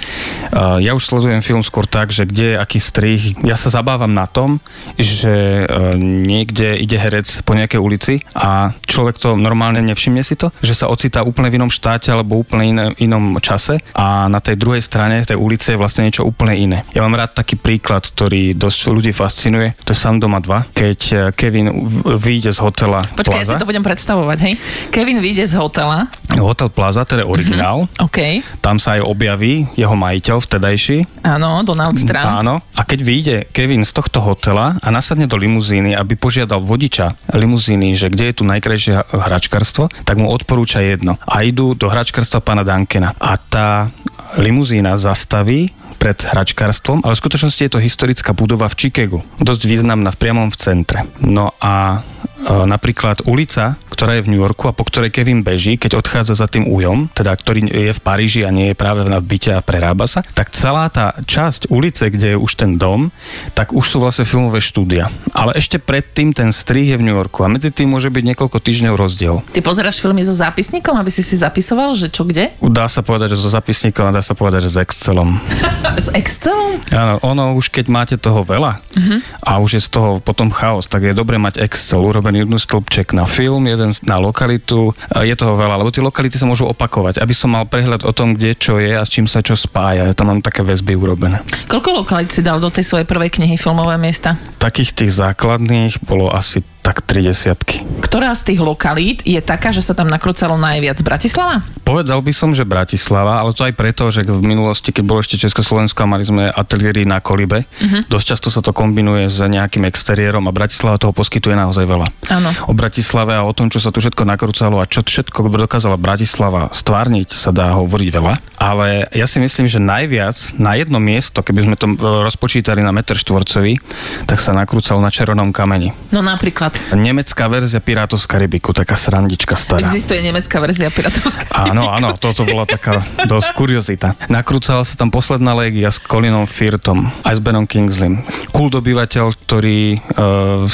uh, 0.50 0.82
ja 0.82 0.98
už 0.98 1.06
sledujem 1.06 1.38
film 1.44 1.62
skôr 1.62 1.86
tak, 1.86 2.10
že 2.10 2.26
kde 2.26 2.56
je 2.56 2.60
aký 2.60 2.82
strih. 2.82 3.38
Ja 3.46 3.54
sa 3.54 3.70
zabávam 3.70 4.10
na 4.10 4.26
tom, 4.26 4.58
že 4.98 5.62
uh, 5.62 5.94
niekde 6.00 6.74
ide 6.74 6.98
herec 6.98 7.46
po 7.46 7.54
nejakej 7.54 7.78
ulici 7.78 8.14
a 8.34 8.74
človek 8.82 9.22
to 9.22 9.38
normálne 9.38 9.78
nevšimne 9.84 10.26
si 10.26 10.34
to, 10.34 10.50
že 10.58 10.74
sa 10.74 10.90
ocitá 10.90 11.22
úplne 11.22 11.54
v 11.54 11.62
inom 11.62 11.70
štáte 11.70 12.10
alebo 12.10 12.42
úplne 12.42 12.64
iné, 12.66 12.84
inom 12.98 13.38
čase 13.38 13.78
a 13.94 14.26
na 14.26 14.42
tej 14.42 14.58
druhej 14.58 14.82
strane 14.82 15.22
tej 15.22 15.38
ulice 15.38 15.76
je 15.76 15.80
vlastne 15.80 16.02
niečo 16.02 16.26
úplne 16.26 16.58
iné. 16.58 16.78
Ja 16.96 17.06
mám 17.06 17.14
rád 17.14 17.38
taký 17.38 17.54
príklad, 17.84 18.08
ktorý 18.16 18.56
dosť 18.56 18.80
ľudí 18.88 19.12
fascinuje. 19.12 19.76
To 19.84 19.92
je 19.92 19.98
Sam 20.00 20.16
doma 20.16 20.40
2, 20.40 20.72
keď 20.72 21.00
Kevin 21.36 21.68
vyjde 22.16 22.56
z 22.56 22.64
hotela 22.64 23.04
Počkaj, 23.12 23.44
Plaza. 23.44 23.44
ja 23.44 23.44
si 23.44 23.60
to 23.60 23.68
budem 23.68 23.84
predstavovať, 23.84 24.38
hej. 24.40 24.54
Kevin 24.88 25.20
vyjde 25.20 25.44
z 25.52 25.60
hotela. 25.60 26.08
Hotel 26.32 26.72
Plaza, 26.72 27.04
to 27.04 27.20
je 27.20 27.28
originál. 27.28 27.84
Uh-huh. 27.84 28.08
OK. 28.08 28.40
Tam 28.64 28.80
sa 28.80 28.96
aj 28.96 29.04
objaví 29.04 29.68
jeho 29.76 29.92
majiteľ 29.92 30.40
vtedajší. 30.40 31.28
Áno, 31.28 31.60
Donald 31.60 32.00
Trump. 32.00 32.40
Áno. 32.40 32.64
A 32.72 32.88
keď 32.88 33.00
vyjde 33.04 33.36
Kevin 33.52 33.84
z 33.84 33.92
tohto 33.92 34.24
hotela 34.24 34.80
a 34.80 34.88
nasadne 34.88 35.28
do 35.28 35.36
limuzíny, 35.36 35.92
aby 35.92 36.16
požiadal 36.16 36.64
vodiča 36.64 37.12
limuzíny, 37.36 37.92
že 37.92 38.08
kde 38.08 38.32
je 38.32 38.34
tu 38.40 38.48
najkrajšie 38.48 39.12
hračkarstvo, 39.12 39.92
tak 40.08 40.16
mu 40.16 40.32
odporúča 40.32 40.80
jedno. 40.80 41.20
A 41.28 41.44
idú 41.44 41.76
do 41.76 41.92
hračkarstva 41.92 42.40
pána 42.40 42.64
Dankena. 42.64 43.12
A 43.20 43.36
tá 43.36 43.92
limuzína 44.40 44.96
zastaví 44.96 45.83
pred 46.04 46.20
hračkárstvom, 46.20 47.00
ale 47.00 47.16
v 47.16 47.22
skutočnosti 47.24 47.64
je 47.64 47.72
to 47.72 47.80
historická 47.80 48.36
budova 48.36 48.68
v 48.68 48.76
Chicagu. 48.76 49.24
Dosť 49.40 49.64
významná 49.64 50.12
v 50.12 50.20
priamom 50.20 50.52
v 50.52 50.60
centre. 50.60 51.08
No 51.24 51.56
a 51.64 52.04
E, 52.44 52.68
napríklad 52.68 53.24
ulica, 53.24 53.80
ktorá 53.88 54.20
je 54.20 54.24
v 54.28 54.36
New 54.36 54.42
Yorku 54.44 54.68
a 54.68 54.76
po 54.76 54.84
ktorej 54.84 55.08
Kevin 55.08 55.40
beží, 55.40 55.80
keď 55.80 55.96
odchádza 55.96 56.36
za 56.36 56.44
tým 56.44 56.68
ujom, 56.68 57.08
teda 57.16 57.32
ktorý 57.32 57.72
je 57.72 57.92
v 57.96 58.00
Paríži 58.04 58.44
a 58.44 58.52
nie 58.52 58.72
je 58.72 58.76
práve 58.76 59.00
na 59.08 59.16
byte 59.22 59.56
a 59.56 59.64
prerába 59.64 60.04
sa, 60.04 60.20
tak 60.20 60.52
celá 60.52 60.92
tá 60.92 61.16
časť 61.24 61.72
ulice, 61.72 62.12
kde 62.12 62.36
je 62.36 62.38
už 62.38 62.52
ten 62.60 62.76
dom, 62.76 63.08
tak 63.56 63.72
už 63.72 63.86
sú 63.86 63.96
vlastne 63.96 64.28
filmové 64.28 64.60
štúdia. 64.60 65.08
Ale 65.32 65.56
ešte 65.56 65.80
predtým 65.80 66.36
ten 66.36 66.52
strih 66.52 66.92
je 66.92 67.00
v 67.00 67.06
New 67.08 67.16
Yorku 67.16 67.46
a 67.46 67.48
medzi 67.48 67.72
tým 67.72 67.96
môže 67.96 68.12
byť 68.12 68.24
niekoľko 68.34 68.58
týždňov 68.60 68.94
rozdiel. 68.98 69.40
Ty 69.56 69.60
pozeráš 69.64 70.04
filmy 70.04 70.20
so 70.20 70.36
zápisníkom, 70.36 71.00
aby 71.00 71.08
si 71.08 71.24
si 71.24 71.40
zapisoval, 71.40 71.96
že 71.96 72.12
čo 72.12 72.28
kde? 72.28 72.52
Dá 72.60 72.92
sa 72.92 73.00
povedať, 73.00 73.32
že 73.32 73.40
so 73.40 73.48
zápisníkom 73.48 74.04
a 74.04 74.12
dá 74.12 74.20
sa 74.20 74.36
povedať, 74.36 74.68
že 74.68 74.76
s 74.76 74.78
Excelom. 74.84 75.40
s 75.98 76.08
Excelom? 76.12 76.80
Áno, 76.90 77.18
ono 77.22 77.56
už 77.56 77.70
keď 77.70 77.86
máte 77.90 78.16
toho 78.18 78.42
veľa 78.42 78.78
uh-huh. 78.78 79.18
a 79.42 79.58
už 79.62 79.78
je 79.78 79.82
z 79.86 79.88
toho 79.90 80.10
potom 80.18 80.50
chaos, 80.50 80.86
tak 80.86 81.06
je 81.06 81.14
dobre 81.16 81.38
mať 81.38 81.62
Excel 81.62 82.02
urobený 82.02 82.44
jednu 82.44 82.58
stĺpček 82.58 83.16
na 83.16 83.24
film, 83.24 83.66
jeden 83.66 83.90
na 84.04 84.16
lokalitu. 84.18 84.92
Je 85.22 85.34
toho 85.38 85.54
veľa, 85.54 85.80
lebo 85.80 85.90
tie 85.94 86.04
lokality 86.04 86.36
sa 86.36 86.46
môžu 86.48 86.66
opakovať. 86.68 87.22
Aby 87.22 87.34
som 87.34 87.54
mal 87.54 87.64
prehľad 87.68 88.04
o 88.04 88.12
tom, 88.12 88.34
kde 88.34 88.56
čo 88.58 88.78
je 88.82 88.92
a 88.92 89.02
s 89.02 89.10
čím 89.10 89.24
sa 89.24 89.40
čo 89.40 89.54
spája. 89.54 90.10
Tam 90.12 90.30
mám 90.30 90.40
také 90.44 90.60
väzby 90.66 90.98
urobené. 90.98 91.40
Koľko 91.70 92.04
lokalit 92.04 92.30
si 92.30 92.44
dal 92.44 92.58
do 92.58 92.68
tej 92.68 92.84
svojej 92.84 93.06
prvej 93.08 93.40
knihy 93.40 93.56
Filmové 93.56 93.96
miesta? 93.96 94.36
Takých 94.58 94.94
tých 94.94 95.12
základných 95.14 96.02
bolo 96.04 96.30
asi 96.30 96.60
tak 96.84 97.00
tri 97.00 97.24
desiatky. 97.24 97.80
Ktorá 98.04 98.36
z 98.36 98.52
tých 98.52 98.60
lokalít 98.60 99.24
je 99.24 99.40
taká, 99.40 99.72
že 99.72 99.80
sa 99.80 99.96
tam 99.96 100.12
nakrúcalo 100.12 100.60
najviac? 100.60 101.00
Bratislava? 101.00 101.64
Povedal 101.80 102.20
by 102.20 102.32
som, 102.36 102.52
že 102.52 102.68
Bratislava, 102.68 103.40
ale 103.40 103.56
to 103.56 103.64
aj 103.64 103.72
preto, 103.72 104.12
že 104.12 104.20
v 104.28 104.44
minulosti, 104.44 104.92
keď 104.92 105.04
bolo 105.08 105.24
ešte 105.24 105.40
Československo 105.40 106.04
a 106.04 106.12
mali 106.12 106.28
sme 106.28 106.52
ateliéry 106.52 107.08
na 107.08 107.24
Kolibe, 107.24 107.64
uh-huh. 107.64 108.04
dosť 108.12 108.26
často 108.36 108.48
sa 108.52 108.60
to 108.60 108.76
kombinuje 108.76 109.32
s 109.32 109.40
nejakým 109.40 109.88
exteriérom 109.88 110.44
a 110.44 110.52
Bratislava 110.52 111.00
toho 111.00 111.16
poskytuje 111.16 111.56
naozaj 111.56 111.88
veľa. 111.88 112.06
Áno. 112.28 112.52
O 112.68 112.76
Bratislave 112.76 113.32
a 113.32 113.48
o 113.48 113.56
tom, 113.56 113.72
čo 113.72 113.80
sa 113.80 113.88
tu 113.88 114.04
všetko 114.04 114.28
nakrúcalo 114.28 114.84
a 114.84 114.84
čo 114.84 115.00
všetko 115.00 115.48
dokázala 115.48 115.96
Bratislava 115.96 116.68
stvárniť, 116.68 117.32
sa 117.32 117.48
dá 117.48 117.72
hovoriť 117.80 118.08
veľa. 118.12 118.53
Ale 118.58 119.10
ja 119.10 119.26
si 119.26 119.42
myslím, 119.42 119.66
že 119.66 119.82
najviac 119.82 120.56
na 120.56 120.78
jedno 120.78 121.02
miesto, 121.02 121.42
keby 121.42 121.66
sme 121.66 121.76
to 121.76 121.90
e, 121.90 121.96
rozpočítali 121.98 122.80
na 122.80 122.94
meter 122.94 123.18
štvorcový, 123.18 123.82
tak 124.24 124.38
sa 124.38 124.54
nakrúcalo 124.54 125.02
na 125.02 125.10
červenom 125.10 125.50
kameni. 125.50 125.90
No 126.14 126.22
napríklad? 126.22 126.78
Nemecká 126.94 127.50
verzia 127.50 127.82
Pirátov 127.82 128.22
z 128.22 128.26
Karibiku, 128.30 128.70
taká 128.70 128.94
srandička 128.94 129.58
stará. 129.58 129.82
Existuje 129.82 130.22
nemecká 130.22 130.62
verzia 130.62 130.88
Pirátov 130.88 131.26
z 131.28 131.34
Karibiku. 131.42 131.70
Áno, 131.74 131.90
áno, 131.90 132.08
toto 132.14 132.46
bola 132.46 132.62
taká 132.64 133.02
dosť 133.26 133.48
kuriozita. 133.58 134.08
Nakrúcala 134.30 134.86
sa 134.86 134.94
tam 134.94 135.10
posledná 135.10 135.52
légia 135.58 135.90
s 135.90 135.98
Colinom 135.98 136.46
Firtom, 136.46 137.10
aj 137.26 137.34
s 137.36 137.40
Benom 137.42 137.66
Kingsleym. 137.66 138.22
Kult 138.54 138.78
obyvateľ, 138.78 139.34
ktorý 139.34 139.98
uh, 139.98 140.64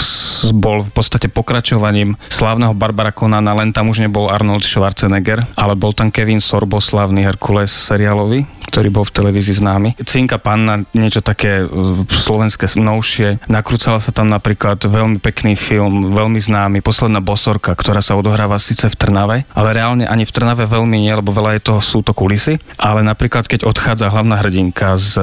bol 0.52 0.84
v 0.84 0.92
podstate 0.92 1.32
pokračovaním 1.32 2.16
slávneho 2.28 2.76
Barbara 2.76 3.12
Conana, 3.12 3.56
len 3.56 3.72
tam 3.72 3.88
už 3.88 4.04
nebol 4.04 4.28
Arnold 4.28 4.64
Schwarzenegger, 4.64 5.40
ale 5.56 5.74
bol 5.74 5.96
tam 5.96 6.12
Kevin 6.12 6.44
Sorbo, 6.44 6.78
slávny 6.80 7.24
Herkules 7.24 7.69
seriálový 7.70 8.46
ktorý 8.70 8.88
bol 8.94 9.02
v 9.02 9.14
televízii 9.18 9.58
známy. 9.58 9.98
Cinka 10.06 10.38
Panna, 10.38 10.86
niečo 10.94 11.18
také 11.18 11.66
e, 11.66 12.06
slovenské 12.06 12.70
novšie. 12.78 13.50
Nakrúcala 13.50 13.98
sa 13.98 14.14
tam 14.14 14.30
napríklad 14.30 14.78
veľmi 14.78 15.18
pekný 15.18 15.58
film, 15.58 16.14
veľmi 16.14 16.38
známy, 16.38 16.78
Posledná 16.80 17.18
bosorka, 17.18 17.74
ktorá 17.74 17.98
sa 17.98 18.14
odohráva 18.14 18.62
síce 18.62 18.86
v 18.86 18.94
Trnave, 18.94 19.36
ale 19.54 19.74
reálne 19.74 20.06
ani 20.06 20.22
v 20.22 20.34
Trnave 20.34 20.70
veľmi 20.70 21.02
nie, 21.02 21.10
lebo 21.10 21.34
veľa 21.34 21.58
je 21.58 21.66
toho, 21.66 21.80
sú 21.82 22.06
to 22.06 22.14
kulisy. 22.14 22.62
Ale 22.78 23.02
napríklad, 23.02 23.50
keď 23.50 23.66
odchádza 23.66 24.12
hlavná 24.12 24.38
hrdinka 24.38 24.94
z, 25.00 25.18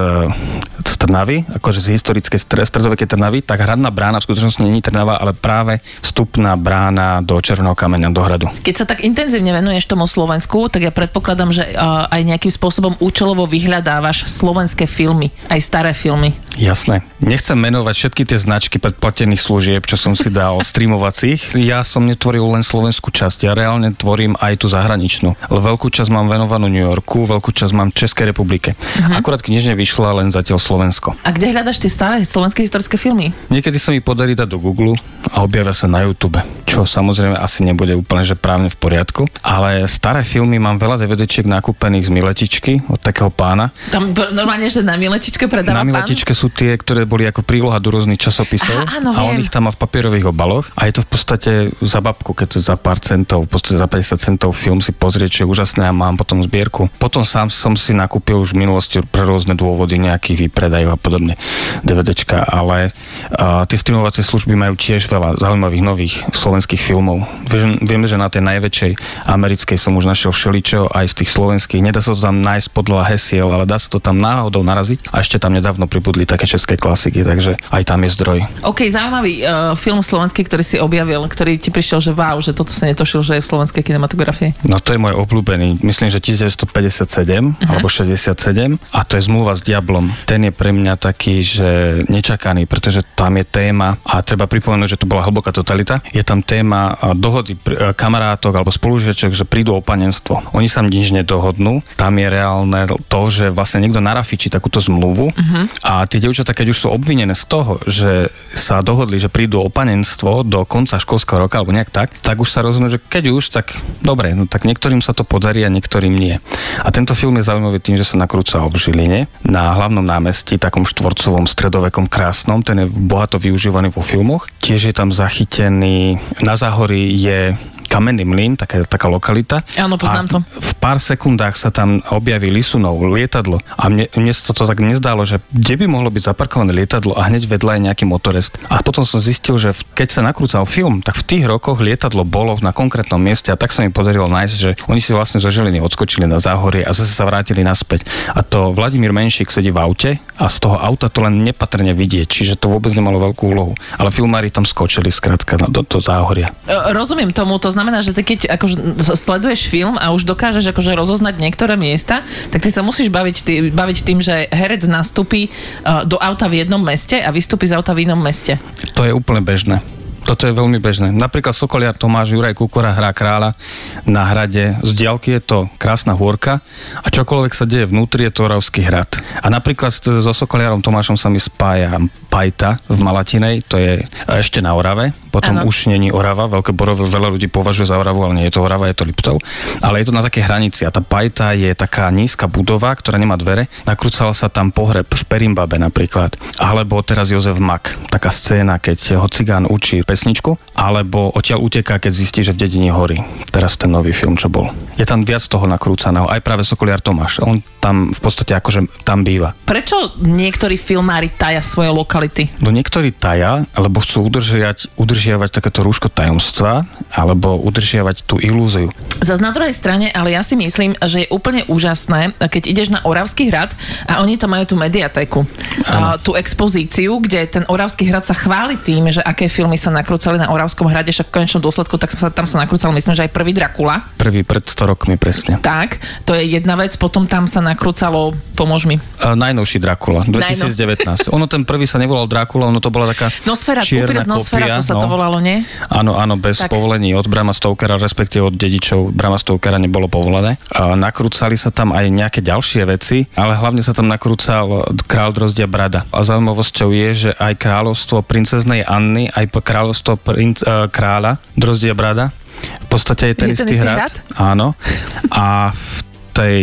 z 0.83 0.93
Trnavy, 0.97 1.45
akože 1.53 1.79
z 1.79 1.93
historickej 1.95 2.39
stredovekej 2.41 3.07
Trnavy, 3.07 3.39
tak 3.45 3.61
hradná 3.61 3.93
brána 3.93 4.19
v 4.19 4.27
skutočnosti 4.27 4.63
není 4.65 4.81
Trnava, 4.81 5.21
ale 5.21 5.37
práve 5.37 5.79
vstupná 6.01 6.57
brána 6.57 7.21
do 7.21 7.37
Červeného 7.37 7.77
kameňa, 7.77 8.09
do 8.09 8.23
hradu. 8.25 8.47
Keď 8.65 8.75
sa 8.75 8.85
tak 8.89 9.05
intenzívne 9.05 9.53
venuješ 9.53 9.85
tomu 9.85 10.09
Slovensku, 10.09 10.71
tak 10.73 10.81
ja 10.81 10.91
predpokladám, 10.91 11.53
že 11.53 11.63
aj 12.09 12.21
nejakým 12.25 12.49
spôsobom 12.49 12.97
účelovo 12.97 13.36
vyhľadávaš 13.45 14.25
slovenské 14.31 14.87
filmy, 14.89 15.29
aj 15.51 15.59
staré 15.61 15.91
filmy? 15.93 16.33
Jasné. 16.57 17.05
Nechcem 17.21 17.53
menovať 17.53 17.93
všetky 17.93 18.23
tie 18.25 18.37
značky 18.41 18.77
predplatených 18.81 19.37
služieb, 19.37 19.85
čo 19.85 19.93
som 19.93 20.17
si 20.17 20.33
dal 20.33 20.57
streamovacích. 20.71 21.53
Ja 21.53 21.85
som 21.85 22.09
netvoril 22.09 22.41
len 22.49 22.65
slovenskú 22.65 23.13
časť, 23.13 23.45
ja 23.45 23.53
reálne 23.53 23.93
tvorím 23.93 24.33
aj 24.41 24.65
tú 24.65 24.67
zahraničnú. 24.71 25.37
Ale 25.37 25.59
veľkú 25.61 25.93
časť 25.93 26.09
mám 26.09 26.25
venovanú 26.31 26.65
New 26.65 26.81
Yorku, 26.81 27.29
veľkú 27.29 27.53
časť 27.53 27.73
mám 27.77 27.93
Českej 27.93 28.33
republike. 28.33 28.73
Uh-huh. 28.73 29.19
Akurát 29.19 29.45
knižne 29.45 29.77
vyšla 29.77 30.23
len 30.23 30.33
zatiaľ 30.33 30.57
Slovensko. 30.57 31.13
A 31.21 31.29
kde 31.29 31.53
hľadaš 31.53 31.77
tie 31.83 31.91
staré 31.93 32.25
slovenské 32.25 32.65
historické 32.65 32.97
filmy? 32.97 33.35
Niekedy 33.53 33.77
sa 33.77 33.93
mi 33.93 34.01
podarí 34.01 34.33
dať 34.33 34.49
do 34.49 34.57
Google 34.57 34.97
a 35.29 35.43
objavia 35.45 35.75
sa 35.75 35.85
na 35.85 36.07
YouTube, 36.07 36.39
čo 36.65 36.87
samozrejme 36.87 37.37
asi 37.37 37.61
nebude 37.67 37.93
úplne 37.93 38.23
že 38.23 38.33
právne 38.33 38.71
v 38.71 38.77
poriadku. 38.79 39.29
Ale 39.43 39.85
staré 39.85 40.23
filmy 40.23 40.57
mám 40.57 40.79
veľa 40.79 41.03
DVDčiek 41.03 41.45
nakúpených 41.45 42.07
z 42.07 42.13
Miletičky 42.13 42.73
od 42.87 42.99
takého 43.17 43.33
pána. 43.33 43.73
Tam 43.89 44.13
normálne, 44.13 44.69
že 44.69 44.85
na 44.85 44.93
Miletičke 44.93 45.49
predáva 45.49 45.81
Na 45.81 45.89
Miletičke 45.89 46.37
pán? 46.37 46.41
sú 46.45 46.53
tie, 46.53 46.77
ktoré 46.77 47.09
boli 47.09 47.25
ako 47.25 47.41
príloha 47.41 47.81
do 47.81 47.89
rôznych 47.89 48.21
časopisov. 48.21 48.85
Aha, 48.85 49.01
áno, 49.01 49.09
a 49.17 49.25
on 49.25 49.41
viem. 49.41 49.41
ich 49.41 49.49
tam 49.49 49.65
má 49.65 49.73
v 49.73 49.81
papierových 49.81 50.29
obaloch. 50.29 50.69
A 50.77 50.85
je 50.85 51.01
to 51.01 51.01
v 51.01 51.09
podstate 51.09 51.51
za 51.81 51.97
babku, 51.97 52.37
keď 52.37 52.47
to 52.53 52.59
za 52.61 52.77
pár 52.77 53.01
centov, 53.01 53.49
v 53.49 53.57
podstate 53.57 53.81
za 53.81 53.89
50 53.89 54.21
centov 54.21 54.53
film 54.53 54.77
si 54.85 54.93
pozrieť, 54.93 55.29
čo 55.33 55.39
je 55.41 55.47
úžasné 55.49 55.89
a 55.89 55.93
mám 55.97 56.13
potom 56.13 56.45
zbierku. 56.45 56.93
Potom 57.01 57.25
sám 57.25 57.49
som 57.49 57.73
si 57.73 57.97
nakúpil 57.97 58.37
už 58.37 58.53
v 58.53 58.69
minulosti 58.69 59.01
pre 59.01 59.25
rôzne 59.25 59.57
dôvody 59.57 59.97
nejakých 59.97 60.45
výpredajov 60.45 60.93
a 60.93 60.97
podobne 61.01 61.33
DVDčka, 61.81 62.45
ale 62.45 62.93
uh, 63.33 63.65
tie 63.65 63.81
streamovacie 63.81 64.21
služby 64.21 64.53
majú 64.53 64.77
tiež 64.77 65.09
veľa 65.09 65.41
zaujímavých 65.41 65.81
nových 65.81 66.15
slovenských 66.37 66.77
filmov. 66.77 67.25
Vieš, 67.49 67.81
vieme, 67.81 68.05
že 68.05 68.21
na 68.21 68.29
tej 68.29 68.45
najväčšej 68.45 68.91
americkej 69.25 69.77
som 69.81 69.97
už 69.97 70.05
našiel 70.05 70.29
všeličo, 70.29 70.93
aj 70.93 71.17
z 71.17 71.25
tých 71.25 71.33
slovenských. 71.33 71.81
Nedá 71.81 71.97
sa 71.97 72.13
to 72.13 72.21
tam 72.21 72.45
nájsť 72.45 72.67
podľa 72.75 73.06
hesiel, 73.07 73.47
ale 73.49 73.63
dá 73.63 73.79
sa 73.79 73.87
to 73.87 74.03
tam 74.03 74.19
náhodou 74.19 74.61
naraziť. 74.61 75.11
A 75.15 75.23
ešte 75.23 75.39
tam 75.39 75.55
nedávno 75.55 75.87
pribudli 75.87 76.27
také 76.27 76.43
české 76.43 76.75
klasiky, 76.75 77.23
takže 77.23 77.55
aj 77.71 77.83
tam 77.87 78.03
je 78.03 78.09
zdroj. 78.13 78.39
OK, 78.67 78.87
zaujímavý 78.91 79.43
uh, 79.43 79.73
film 79.73 80.03
slovenský, 80.03 80.43
ktorý 80.43 80.63
si 80.63 80.77
objavil, 80.77 81.23
ktorý 81.25 81.55
ti 81.57 81.71
prišiel, 81.71 82.03
že 82.03 82.11
wow, 82.11 82.37
že 82.43 82.51
toto 82.51 82.75
sa 82.75 82.89
netošil, 82.89 83.23
že 83.23 83.33
je 83.39 83.43
v 83.43 83.47
slovenskej 83.47 83.83
kinematografii. 83.83 84.67
No 84.67 84.83
to 84.83 84.93
je 84.93 84.99
môj 84.99 85.15
obľúbený, 85.15 85.81
myslím, 85.81 86.09
že 86.11 86.19
1957 86.19 86.67
uh-huh. 86.67 87.69
alebo 87.69 87.87
67 87.87 88.77
a 88.91 88.99
to 89.07 89.13
je 89.15 89.23
zmluva 89.23 89.55
s 89.55 89.61
Diablom. 89.63 90.11
Ten 90.27 90.47
je 90.47 90.51
pre 90.51 90.75
mňa 90.75 90.99
taký, 90.99 91.39
že 91.45 92.01
nečakaný, 92.11 92.67
pretože 92.67 93.05
tam 93.15 93.37
je 93.39 93.45
téma 93.47 93.95
a 94.03 94.19
treba 94.21 94.49
pripomenúť, 94.49 94.97
že 94.97 94.99
to 95.01 95.09
bola 95.09 95.23
hlboká 95.23 95.53
totalita. 95.55 96.03
Je 96.11 96.21
tam 96.25 96.43
téma 96.43 96.97
dohody 97.15 97.55
kamarátok 97.95 98.57
alebo 98.57 98.73
spolužiačok, 98.73 99.31
že 99.31 99.47
prídu 99.47 99.77
o 99.77 99.81
panenstvo. 99.81 100.43
Oni 100.53 100.67
sa 100.67 100.83
nič 100.83 101.13
nedohodnú. 101.13 101.85
Tam 101.95 102.13
je 102.17 102.27
reálne 102.27 102.87
to, 103.05 103.29
že 103.29 103.53
vlastne 103.53 103.85
niekto 103.85 104.01
narafičí 104.01 104.49
takúto 104.49 104.81
zmluvu 104.81 105.29
uh-huh. 105.29 105.63
a 105.85 106.03
tie 106.09 106.17
dievčatá, 106.17 106.57
keď 106.57 106.73
už 106.73 106.77
sú 106.85 106.87
obvinené 106.89 107.37
z 107.37 107.45
toho, 107.45 107.77
že 107.85 108.33
sa 108.57 108.81
dohodli, 108.81 109.21
že 109.21 109.29
prídu 109.29 109.61
o 109.61 109.69
panenstvo 109.69 110.41
do 110.41 110.65
konca 110.65 110.97
školského 110.97 111.45
roka 111.45 111.61
alebo 111.61 111.75
nejak 111.75 111.93
tak, 111.93 112.09
tak 112.21 112.41
už 112.41 112.49
sa 112.49 112.65
rozhodnú, 112.65 112.89
že 112.89 113.01
keď 113.01 113.29
už, 113.31 113.45
tak 113.53 113.77
dobre, 114.01 114.33
no 114.33 114.49
tak 114.49 114.65
niektorým 114.65 115.05
sa 115.05 115.13
to 115.13 115.21
podarí 115.21 115.61
a 115.61 115.73
niektorým 115.73 116.13
nie. 116.13 116.41
A 116.81 116.89
tento 116.89 117.13
film 117.13 117.37
je 117.37 117.47
zaujímavý 117.47 117.77
tým, 117.77 117.97
že 117.97 118.07
sa 118.07 118.17
nakrúcal 118.17 118.67
v 118.73 118.77
Žiline 118.77 119.19
na 119.45 119.77
hlavnom 119.77 120.03
námestí, 120.03 120.57
takom 120.57 120.85
štvorcovom, 120.87 121.45
stredovekom, 121.45 122.09
krásnom. 122.09 122.65
Ten 122.65 122.83
je 122.83 122.87
bohato 122.89 123.37
využívaný 123.37 123.93
vo 123.93 124.01
filmoch. 124.01 124.49
Tiež 124.63 124.89
je 124.89 124.95
tam 124.95 125.13
zachytený, 125.13 126.17
na 126.41 126.55
záhorí 126.57 127.13
je 127.17 127.57
Kamenný 127.87 128.27
mlyn, 128.27 128.59
taká, 128.59 128.83
taká 128.83 129.07
lokalita. 129.07 129.63
Áno, 129.79 129.95
poznám 129.97 130.27
to. 130.27 130.37
V 130.43 130.71
pár 130.77 130.99
sekundách 131.01 131.55
sa 131.57 131.71
tam 131.71 132.03
objaví 132.11 132.51
Lisunov, 132.51 132.99
lietadlo. 133.01 133.57
A 133.79 133.87
mne, 133.89 134.11
mne 134.13 134.31
sa 134.35 134.53
to 134.53 134.67
tak 134.67 134.83
nezdálo, 134.83 135.23
že 135.23 135.39
kde 135.49 135.79
by 135.81 135.85
mohlo 135.87 136.11
byť 136.11 136.29
zaparkované 136.29 136.75
lietadlo 136.75 137.15
a 137.15 137.25
hneď 137.31 137.47
vedľa 137.47 137.71
je 137.79 137.81
nejaký 137.89 138.05
motorist. 138.05 138.59
A 138.67 138.83
potom 138.83 139.07
som 139.07 139.23
zistil, 139.23 139.57
že 139.57 139.73
keď 139.95 140.07
sa 140.11 140.21
nakrúcal 140.21 140.67
film, 140.67 140.99
tak 141.01 141.17
v 141.17 141.25
tých 141.25 141.43
rokoch 141.47 141.79
lietadlo 141.79 142.27
bolo 142.27 142.59
na 142.59 142.75
konkrétnom 142.75 143.17
mieste 143.17 143.49
a 143.49 143.57
tak 143.57 143.71
sa 143.71 143.81
mi 143.81 143.89
podarilo 143.89 144.27
nájsť, 144.27 144.55
že 144.55 144.75
oni 144.91 144.99
si 144.99 145.15
vlastne 145.15 145.39
zo 145.39 145.47
Žiliny 145.47 145.79
odskočili 145.79 146.27
na 146.27 146.37
záhorie 146.43 146.83
a 146.83 146.91
zase 146.91 147.15
sa 147.15 147.23
vrátili 147.23 147.63
naspäť. 147.63 148.05
A 148.35 148.43
to 148.43 148.75
Vladimír 148.75 149.15
Menšík 149.15 149.49
sedí 149.49 149.71
v 149.71 149.79
aute 149.79 150.11
a 150.37 150.45
z 150.51 150.57
toho 150.59 150.77
auta 150.77 151.07
to 151.07 151.23
len 151.23 151.41
nepatrne 151.41 151.95
vidieť, 151.95 152.27
čiže 152.27 152.59
to 152.59 152.69
vôbec 152.69 152.91
nemalo 152.91 153.17
veľkú 153.31 153.43
úlohu. 153.47 153.73
Ale 153.95 154.11
filmári 154.11 154.51
tam 154.51 154.67
skočili 154.67 155.09
skrátka 155.09 155.57
do, 155.71 155.81
do 155.81 155.99
záhoria. 156.03 156.51
Rozumiem 156.67 157.31
tomu, 157.31 157.57
to 157.57 157.71
znamená, 157.77 158.01
že 158.01 158.17
ty 158.17 158.25
keď 158.25 158.57
akože 158.57 158.97
sleduješ 159.13 159.69
film 159.69 160.01
a 160.01 160.09
už 160.09 160.25
dokážeš 160.25 160.73
akože 160.73 160.97
rozoznať 160.97 161.37
niektoré 161.37 161.77
miesta, 161.77 162.25
tak 162.49 162.65
ty 162.65 162.73
sa 162.73 162.81
musíš 162.81 163.13
baviť, 163.13 163.37
tý, 163.45 163.53
baviť 163.69 163.97
tým, 164.01 164.17
že 164.17 164.49
herec 164.49 164.81
nastúpi 164.89 165.53
uh, 165.53 166.01
do 166.01 166.17
auta 166.17 166.49
v 166.49 166.65
jednom 166.65 166.81
meste 166.81 167.21
a 167.21 167.29
vystúpi 167.29 167.69
z 167.69 167.77
auta 167.77 167.93
v 167.93 168.09
inom 168.09 168.17
meste. 168.17 168.57
To 168.97 169.05
je 169.05 169.13
úplne 169.13 169.45
bežné. 169.45 169.85
Toto 170.27 170.43
je 170.43 170.51
veľmi 170.51 170.83
bežné. 170.83 171.15
Napríklad 171.15 171.55
Sokoliar 171.55 171.95
Tomáš 171.95 172.35
Juraj 172.35 172.51
Kukora 172.51 172.91
hrá 172.91 173.15
kráľa 173.15 173.55
na 174.03 174.27
hrade. 174.27 174.75
Z 174.83 174.91
diaľky 174.91 175.39
je 175.39 175.41
to 175.41 175.57
krásna 175.79 176.11
hôrka 176.19 176.59
a 176.99 177.07
čokoľvek 177.07 177.55
sa 177.55 177.63
deje 177.63 177.87
vnútri 177.87 178.27
je 178.27 178.35
to 178.35 178.43
Oravský 178.43 178.83
hrad. 178.83 179.07
A 179.39 179.47
napríklad 179.47 179.95
so 179.95 180.33
Sokoliarom 180.35 180.83
Tomášom 180.83 181.15
sa 181.15 181.31
mi 181.31 181.39
spája 181.39 181.95
Pajta 182.27 182.75
v 182.91 182.99
Malatinej, 183.07 183.63
to 183.71 183.79
je 183.79 184.03
ešte 184.27 184.59
na 184.59 184.75
Orave, 184.75 185.15
potom 185.31 185.63
ano. 185.63 185.69
už 185.71 185.95
není 185.95 186.11
Orava, 186.11 186.51
Veľké 186.51 186.75
Borové 186.75 187.07
veľa 187.07 187.31
ľudí 187.31 187.47
považuje 187.47 187.87
za 187.87 187.95
Oravu, 187.95 188.27
ale 188.27 188.43
nie 188.43 188.45
je 188.51 188.59
to 188.59 188.67
Orava, 188.67 188.91
je 188.91 188.99
to 188.99 189.07
Liptov. 189.07 189.39
Ale 189.79 190.03
je 190.03 190.11
to 190.11 190.13
na 190.17 190.25
takej 190.25 190.43
hranici 190.43 190.83
a 190.83 190.91
tá 190.91 190.99
Pajta 190.99 191.55
je 191.55 191.71
taká 191.71 192.11
nízka 192.11 192.51
budova, 192.51 192.91
ktorá 192.91 193.15
nemá 193.15 193.39
dvere. 193.39 193.71
Nakrúcal 193.87 194.35
sa 194.35 194.51
tam 194.51 194.75
pohreb 194.75 195.07
v 195.07 195.23
Perimbabe 195.23 195.79
napríklad. 195.79 196.35
Alebo 196.59 196.99
teraz 196.99 197.31
Jozef 197.31 197.63
Mak, 197.63 198.11
taká 198.11 198.27
scéna, 198.27 198.75
keď 198.81 199.23
ho 199.23 199.27
cigán 199.31 199.63
učí 199.69 200.03
pesničku, 200.17 200.57
alebo 200.73 201.29
odtiaľ 201.29 201.61
uteká, 201.61 202.01
keď 202.01 202.09
zistí, 202.09 202.41
že 202.41 202.57
v 202.57 202.65
dedine 202.65 202.89
horí. 202.89 203.21
Teraz 203.53 203.77
ten 203.77 203.93
nový 203.93 204.17
film, 204.17 204.33
čo 204.33 204.49
bol. 204.49 204.73
Je 204.97 205.05
tam 205.05 205.21
viac 205.21 205.45
toho 205.45 205.69
nakrúcaného, 205.69 206.25
aj 206.25 206.41
práve 206.41 206.65
Sokoliar 206.65 206.97
Tomáš. 206.97 207.37
On 207.45 207.61
tam 207.77 208.09
v 208.09 208.17
podstate 208.17 208.57
akože 208.57 209.05
tam 209.05 209.21
býva. 209.21 209.53
Prečo 209.69 210.17
niektorí 210.17 210.73
filmári 210.81 211.29
taja 211.29 211.61
svoje 211.61 211.93
lokality? 211.93 212.49
No 212.57 212.73
niektorí 212.73 213.13
taja, 213.13 213.61
alebo 213.77 214.01
chcú 214.01 214.25
udržiať, 214.25 214.97
udržiavať 214.97 215.49
takéto 215.53 215.85
rúško 215.85 216.09
tajomstva, 216.09 216.89
alebo 217.13 217.61
udržiavať 217.61 218.25
tú 218.25 218.41
ilúziu. 218.41 218.89
Zas 219.21 219.37
na 219.37 219.53
druhej 219.53 219.77
strane, 219.77 220.09
ale 220.09 220.33
ja 220.33 220.41
si 220.41 220.57
myslím, 220.57 220.97
že 221.05 221.23
je 221.23 221.31
úplne 221.31 221.61
úžasné, 221.69 222.33
keď 222.41 222.63
ideš 222.65 222.89
na 222.89 223.05
Oravský 223.05 223.53
hrad 223.53 223.77
a 224.09 224.25
oni 224.25 224.41
tam 224.41 224.57
majú 224.57 224.65
tú 224.65 224.75
mediatéku, 224.75 225.45
a, 225.85 226.17
tú 226.17 226.33
expozíciu, 226.33 227.21
kde 227.21 227.45
ten 227.45 227.63
Oravský 227.69 228.09
hrad 228.09 228.25
sa 228.25 228.33
chváli 228.33 228.81
tým, 228.81 229.13
že 229.13 229.21
aké 229.21 229.45
filmy 229.45 229.77
sa 229.77 229.93
nakrúcali 230.07 230.39
na 230.39 230.47
Oravskom 230.47 230.87
hrade, 230.87 231.11
však 231.11 231.27
v 231.27 231.43
konečnom 231.43 231.59
dôsledku 231.59 231.99
tak 231.99 232.15
sa, 232.15 232.31
tam 232.31 232.47
sa 232.47 232.63
nakrúcal, 232.63 232.95
myslím, 232.95 233.11
že 233.11 233.27
aj 233.27 233.31
prvý 233.35 233.51
Dracula. 233.51 234.07
Prvý 234.15 234.47
pred 234.47 234.63
100 234.63 234.87
rokmi 234.87 235.19
presne. 235.19 235.59
Tak, 235.59 235.99
to 236.23 236.31
je 236.31 236.47
jedna 236.47 236.79
vec, 236.79 236.95
potom 236.95 237.27
tam 237.27 237.43
sa 237.43 237.59
nakrúcalo, 237.59 238.31
pomôž 238.55 238.87
mi. 238.87 239.03
Uh, 239.19 239.35
najnovší 239.35 239.83
Dracula, 239.83 240.23
2019. 240.23 241.27
ono 241.35 241.45
ten 241.51 241.67
prvý 241.67 241.83
sa 241.83 241.99
nevolal 241.99 242.23
Dracula, 242.31 242.71
ono 242.71 242.79
to 242.79 242.87
bola 242.87 243.11
taká 243.11 243.27
Nosfera, 243.43 243.83
čierna 243.83 244.23
Nosfera, 244.23 244.79
to 244.79 244.83
sa 244.87 244.95
no. 244.95 245.03
to 245.03 245.07
volalo, 245.11 245.43
nie? 245.43 245.67
Áno, 245.91 246.15
áno, 246.15 246.39
bez 246.39 246.63
tak. 246.63 246.71
povolení 246.71 247.11
od 247.11 247.27
Brama 247.27 247.51
Stokera, 247.51 247.99
respektíve 247.99 248.47
od 248.47 248.55
dedičov 248.55 249.11
Brama 249.11 249.35
Stokera 249.35 249.75
nebolo 249.75 250.07
povolené. 250.07 250.55
Uh, 250.71 250.95
nakrúcali 250.95 251.59
sa 251.59 251.67
tam 251.67 251.91
aj 251.91 252.07
nejaké 252.07 252.39
ďalšie 252.39 252.87
veci, 252.87 253.27
ale 253.35 253.59
hlavne 253.59 253.83
sa 253.83 253.91
tam 253.91 254.07
nakrúcal 254.07 254.87
Král 255.03 255.35
Drozdia 255.35 255.67
Brada. 255.67 256.07
A 256.15 256.23
zaujímavosťou 256.23 256.95
je, 256.95 257.09
že 257.27 257.31
aj 257.35 257.59
kráľovstvo 257.59 258.23
princeznej 258.23 258.87
Anny, 258.87 259.27
aj 259.27 259.51
kráľovstvo 259.59 259.96
princ, 260.03 260.61
uh, 260.63 260.91
kráľa 260.91 261.41
Drozdia 261.55 261.93
Brada 261.97 262.29
v 262.57 262.87
podstate 262.89 263.33
je 263.33 263.35
ten, 263.35 263.49
je 263.51 263.53
istý, 263.53 263.63
ten 263.67 263.73
istý 263.75 263.83
hrad. 263.83 263.97
hrad. 263.99 264.13
Áno. 264.39 264.73
A 265.33 265.75
v 265.75 265.97
tej 266.33 266.57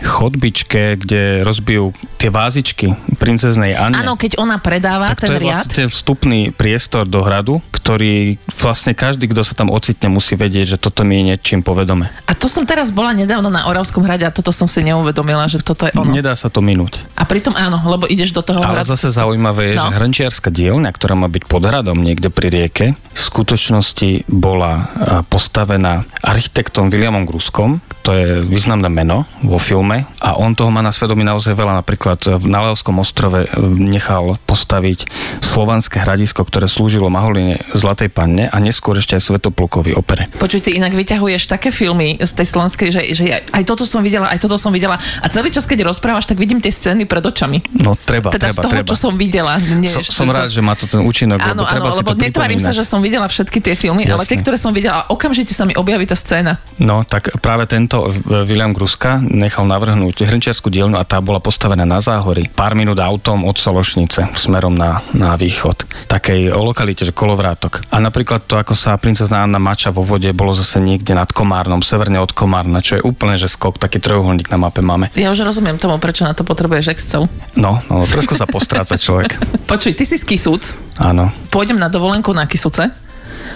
chodbičke, 0.00 0.96
kde 0.96 1.42
rozbijú 1.42 1.90
tie 2.16 2.28
vázičky 2.28 2.92
princeznej 3.16 3.72
Anne. 3.72 3.98
Áno, 3.98 4.14
keď 4.14 4.38
ona 4.38 4.58
predáva 4.58 5.08
tak 5.08 5.22
ten 5.22 5.28
to 5.28 5.34
je 5.34 5.40
riad. 5.40 5.54
vlastne 5.64 5.84
vstupný 5.86 6.40
priestor 6.50 7.04
do 7.04 7.20
hradu, 7.20 7.62
ktorý 7.70 8.36
vlastne 8.54 8.92
každý, 8.92 9.26
kto 9.26 9.40
sa 9.40 9.54
tam 9.54 9.68
ocitne, 9.68 10.08
musí 10.08 10.34
vedieť, 10.34 10.74
že 10.74 10.78
toto 10.78 11.02
mi 11.02 11.18
je 11.18 11.34
niečím 11.34 11.60
povedome. 11.60 12.10
A 12.24 12.34
to 12.34 12.46
som 12.46 12.62
teraz 12.62 12.90
bola 12.90 13.10
nedávno 13.10 13.48
na 13.48 13.64
Oravskom 13.64 14.02
hrade 14.02 14.22
a 14.22 14.30
toto 14.30 14.50
som 14.50 14.66
si 14.66 14.82
neuvedomila, 14.82 15.46
že 15.46 15.58
toto 15.58 15.86
je 15.86 15.92
ono. 15.94 16.10
Nedá 16.10 16.34
sa 16.34 16.48
to 16.48 16.58
minúť. 16.58 17.00
A 17.14 17.22
pritom 17.22 17.54
áno, 17.54 17.78
lebo 17.84 18.04
ideš 18.04 18.30
do 18.30 18.42
toho 18.42 18.60
Ale 18.60 18.82
hradu. 18.82 18.92
zase 18.92 19.10
zaujímavé 19.10 19.72
je, 19.72 19.76
No. 19.76 19.88
že 19.88 19.96
hrnčiarská 19.96 20.48
dielňa, 20.48 20.90
ktorá 20.90 21.14
má 21.14 21.26
byť 21.26 21.42
pod 21.44 21.62
hradom 21.62 21.98
niekde 21.98 22.28
pri 22.28 22.48
rieke, 22.48 22.86
v 22.94 23.20
skutočnosti 23.20 24.26
bola 24.26 24.90
postavená 25.28 26.02
architektom 26.20 26.88
Williamom 26.88 27.24
Gruskom, 27.24 27.78
to 28.08 28.16
je 28.16 28.40
významné 28.40 28.88
meno 28.88 29.28
vo 29.44 29.60
filme 29.60 30.08
a 30.24 30.40
on 30.40 30.56
toho 30.56 30.72
má 30.72 30.80
na 30.80 30.96
svedomí 30.96 31.28
naozaj 31.28 31.52
veľa. 31.52 31.84
Napríklad 31.84 32.40
v 32.40 32.46
Nalelskom 32.48 32.96
ostrove 33.04 33.44
e, 33.44 33.48
nechal 33.68 34.40
postaviť 34.48 35.04
slovanské 35.44 36.00
hradisko, 36.00 36.40
ktoré 36.48 36.72
slúžilo 36.72 37.12
Maholine 37.12 37.60
Zlatej 37.76 38.08
panne 38.08 38.48
a 38.48 38.56
neskôr 38.64 38.96
ešte 38.96 39.20
aj 39.20 39.28
Svetoplukovi 39.28 39.92
opere. 39.92 40.24
Počuj, 40.40 40.64
ty 40.64 40.80
inak 40.80 40.96
vyťahuješ 40.96 41.52
také 41.52 41.68
filmy 41.68 42.16
z 42.16 42.32
tej 42.32 42.48
slovenskej, 42.48 42.88
že, 42.88 43.02
že 43.12 43.24
aj 43.44 43.62
toto 43.68 43.84
som 43.84 44.00
videla, 44.00 44.32
aj 44.32 44.40
toto 44.40 44.56
som 44.56 44.72
videla 44.72 44.96
a 44.96 45.26
celý 45.28 45.52
čas, 45.52 45.68
keď 45.68 45.92
rozprávaš, 45.92 46.24
tak 46.32 46.40
vidím 46.40 46.64
tie 46.64 46.72
scény 46.72 47.04
pred 47.04 47.20
očami. 47.20 47.60
No 47.76 47.92
treba, 47.92 48.32
teda 48.32 48.48
treba, 48.48 48.56
z 48.56 48.64
toho, 48.64 48.72
treba. 48.72 48.88
čo 48.88 48.96
som 48.96 49.12
videla. 49.20 49.60
Nie, 49.60 49.92
so, 49.92 50.00
som 50.00 50.32
rád, 50.32 50.48
že 50.48 50.64
má 50.64 50.72
to 50.72 50.88
ten 50.88 51.04
účinok, 51.04 51.44
áno, 51.44 51.60
lebo 51.60 51.64
treba 51.68 51.88
áno, 51.92 51.92
si 51.92 52.00
lebo 52.00 52.12
netvarím 52.16 52.60
sa, 52.64 52.72
že 52.72 52.88
som 52.88 53.04
videla 53.04 53.28
všetky 53.28 53.60
tie 53.60 53.76
filmy, 53.76 54.08
Jasne. 54.08 54.16
ale 54.16 54.22
tie, 54.24 54.38
ktoré 54.40 54.56
som 54.56 54.72
videla, 54.72 55.04
okamžite 55.12 55.52
sa 55.52 55.68
mi 55.68 55.76
objaví 55.76 56.08
tá 56.08 56.16
scéna. 56.16 56.56
No, 56.80 57.04
tak 57.04 57.36
práve 57.44 57.68
tento 57.68 57.97
William 58.46 58.70
Gruska 58.70 59.18
nechal 59.18 59.66
navrhnúť 59.66 60.22
hrnčiarskú 60.22 60.70
dielňu 60.70 61.00
a 61.00 61.08
tá 61.08 61.18
bola 61.18 61.42
postavená 61.42 61.82
na 61.82 61.98
záhory. 61.98 62.46
Pár 62.46 62.78
minút 62.78 63.02
autom 63.02 63.42
od 63.48 63.58
Sološnice 63.58 64.30
smerom 64.38 64.76
na, 64.76 65.02
na 65.16 65.34
východ. 65.34 65.82
Takej 66.06 66.54
lokalite, 66.54 67.02
že 67.02 67.16
kolovrátok. 67.16 67.82
A 67.90 67.98
napríklad 67.98 68.46
to, 68.46 68.60
ako 68.60 68.78
sa 68.78 68.94
princezná 68.94 69.42
Anna 69.42 69.58
mača 69.58 69.90
vo 69.90 70.06
vode, 70.06 70.30
bolo 70.30 70.54
zase 70.54 70.78
niekde 70.78 71.16
nad 71.18 71.32
Komárnom, 71.32 71.82
severne 71.82 72.22
od 72.22 72.30
Komárna, 72.30 72.84
čo 72.84 73.00
je 73.00 73.04
úplne, 73.04 73.34
že 73.34 73.50
skok, 73.50 73.80
taký 73.80 73.98
trojuholník 73.98 74.52
na 74.52 74.58
mape 74.60 74.84
máme. 74.84 75.10
Ja 75.18 75.34
už 75.34 75.42
rozumiem 75.42 75.80
tomu, 75.80 75.98
prečo 75.98 76.22
na 76.22 76.36
to 76.36 76.46
potrebuješ 76.46 76.94
Excel. 76.94 77.26
No, 77.58 77.82
no 77.90 78.06
trošku 78.06 78.38
sa 78.38 78.46
postráca 78.46 78.94
človek. 78.94 79.34
Počuj, 79.70 79.96
ty 79.98 80.04
si 80.06 80.20
z 80.20 80.24
Kisúc. 80.28 80.76
Áno. 81.00 81.30
Pôjdem 81.48 81.78
na 81.78 81.90
dovolenku 81.90 82.30
na 82.34 82.44
Kisuce 82.44 83.07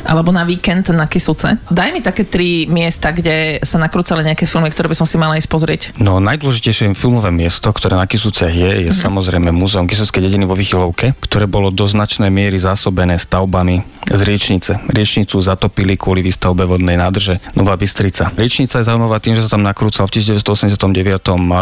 alebo 0.07 0.35
na 0.35 0.43
víkend 0.43 0.91
na 0.91 1.07
Kisuce. 1.07 1.59
Daj 1.71 1.91
mi 1.95 2.01
také 2.03 2.27
tri 2.27 2.67
miesta, 2.67 3.15
kde 3.15 3.63
sa 3.63 3.79
nakrúcali 3.79 4.27
nejaké 4.27 4.45
filmy, 4.49 4.71
ktoré 4.71 4.91
by 4.91 4.97
som 4.99 5.07
si 5.09 5.17
mala 5.19 5.39
ísť 5.39 5.51
pozrieť. 5.51 5.83
No 5.99 6.19
najdôležitejšie 6.19 6.95
filmové 6.99 7.31
miesto, 7.31 7.71
ktoré 7.71 7.95
na 7.97 8.07
Kisuce 8.07 8.51
je, 8.51 8.89
je 8.89 8.93
mm-hmm. 8.93 9.05
samozrejme 9.05 9.49
Múzeum 9.55 9.87
Kisuckej 9.87 10.29
dediny 10.29 10.45
vo 10.49 10.59
Vychylovke, 10.59 11.15
ktoré 11.23 11.47
bolo 11.47 11.71
do 11.71 11.87
značnej 11.87 12.31
miery 12.31 12.59
zásobené 12.59 13.19
stavbami 13.19 14.03
z 14.11 14.23
riečnice. 14.27 14.83
Riečnicu 14.91 15.39
zatopili 15.39 15.95
kvôli 15.95 16.21
výstavbe 16.27 16.67
vodnej 16.67 16.99
nádrže 16.99 17.39
Nová 17.55 17.79
Bystrica. 17.79 18.35
Riečnica 18.35 18.83
je 18.83 18.89
zaujímavá 18.89 19.23
tým, 19.23 19.39
že 19.39 19.47
sa 19.47 19.55
tam 19.55 19.63
nakrúcal 19.63 20.11
v 20.11 20.19
1989 20.19 20.83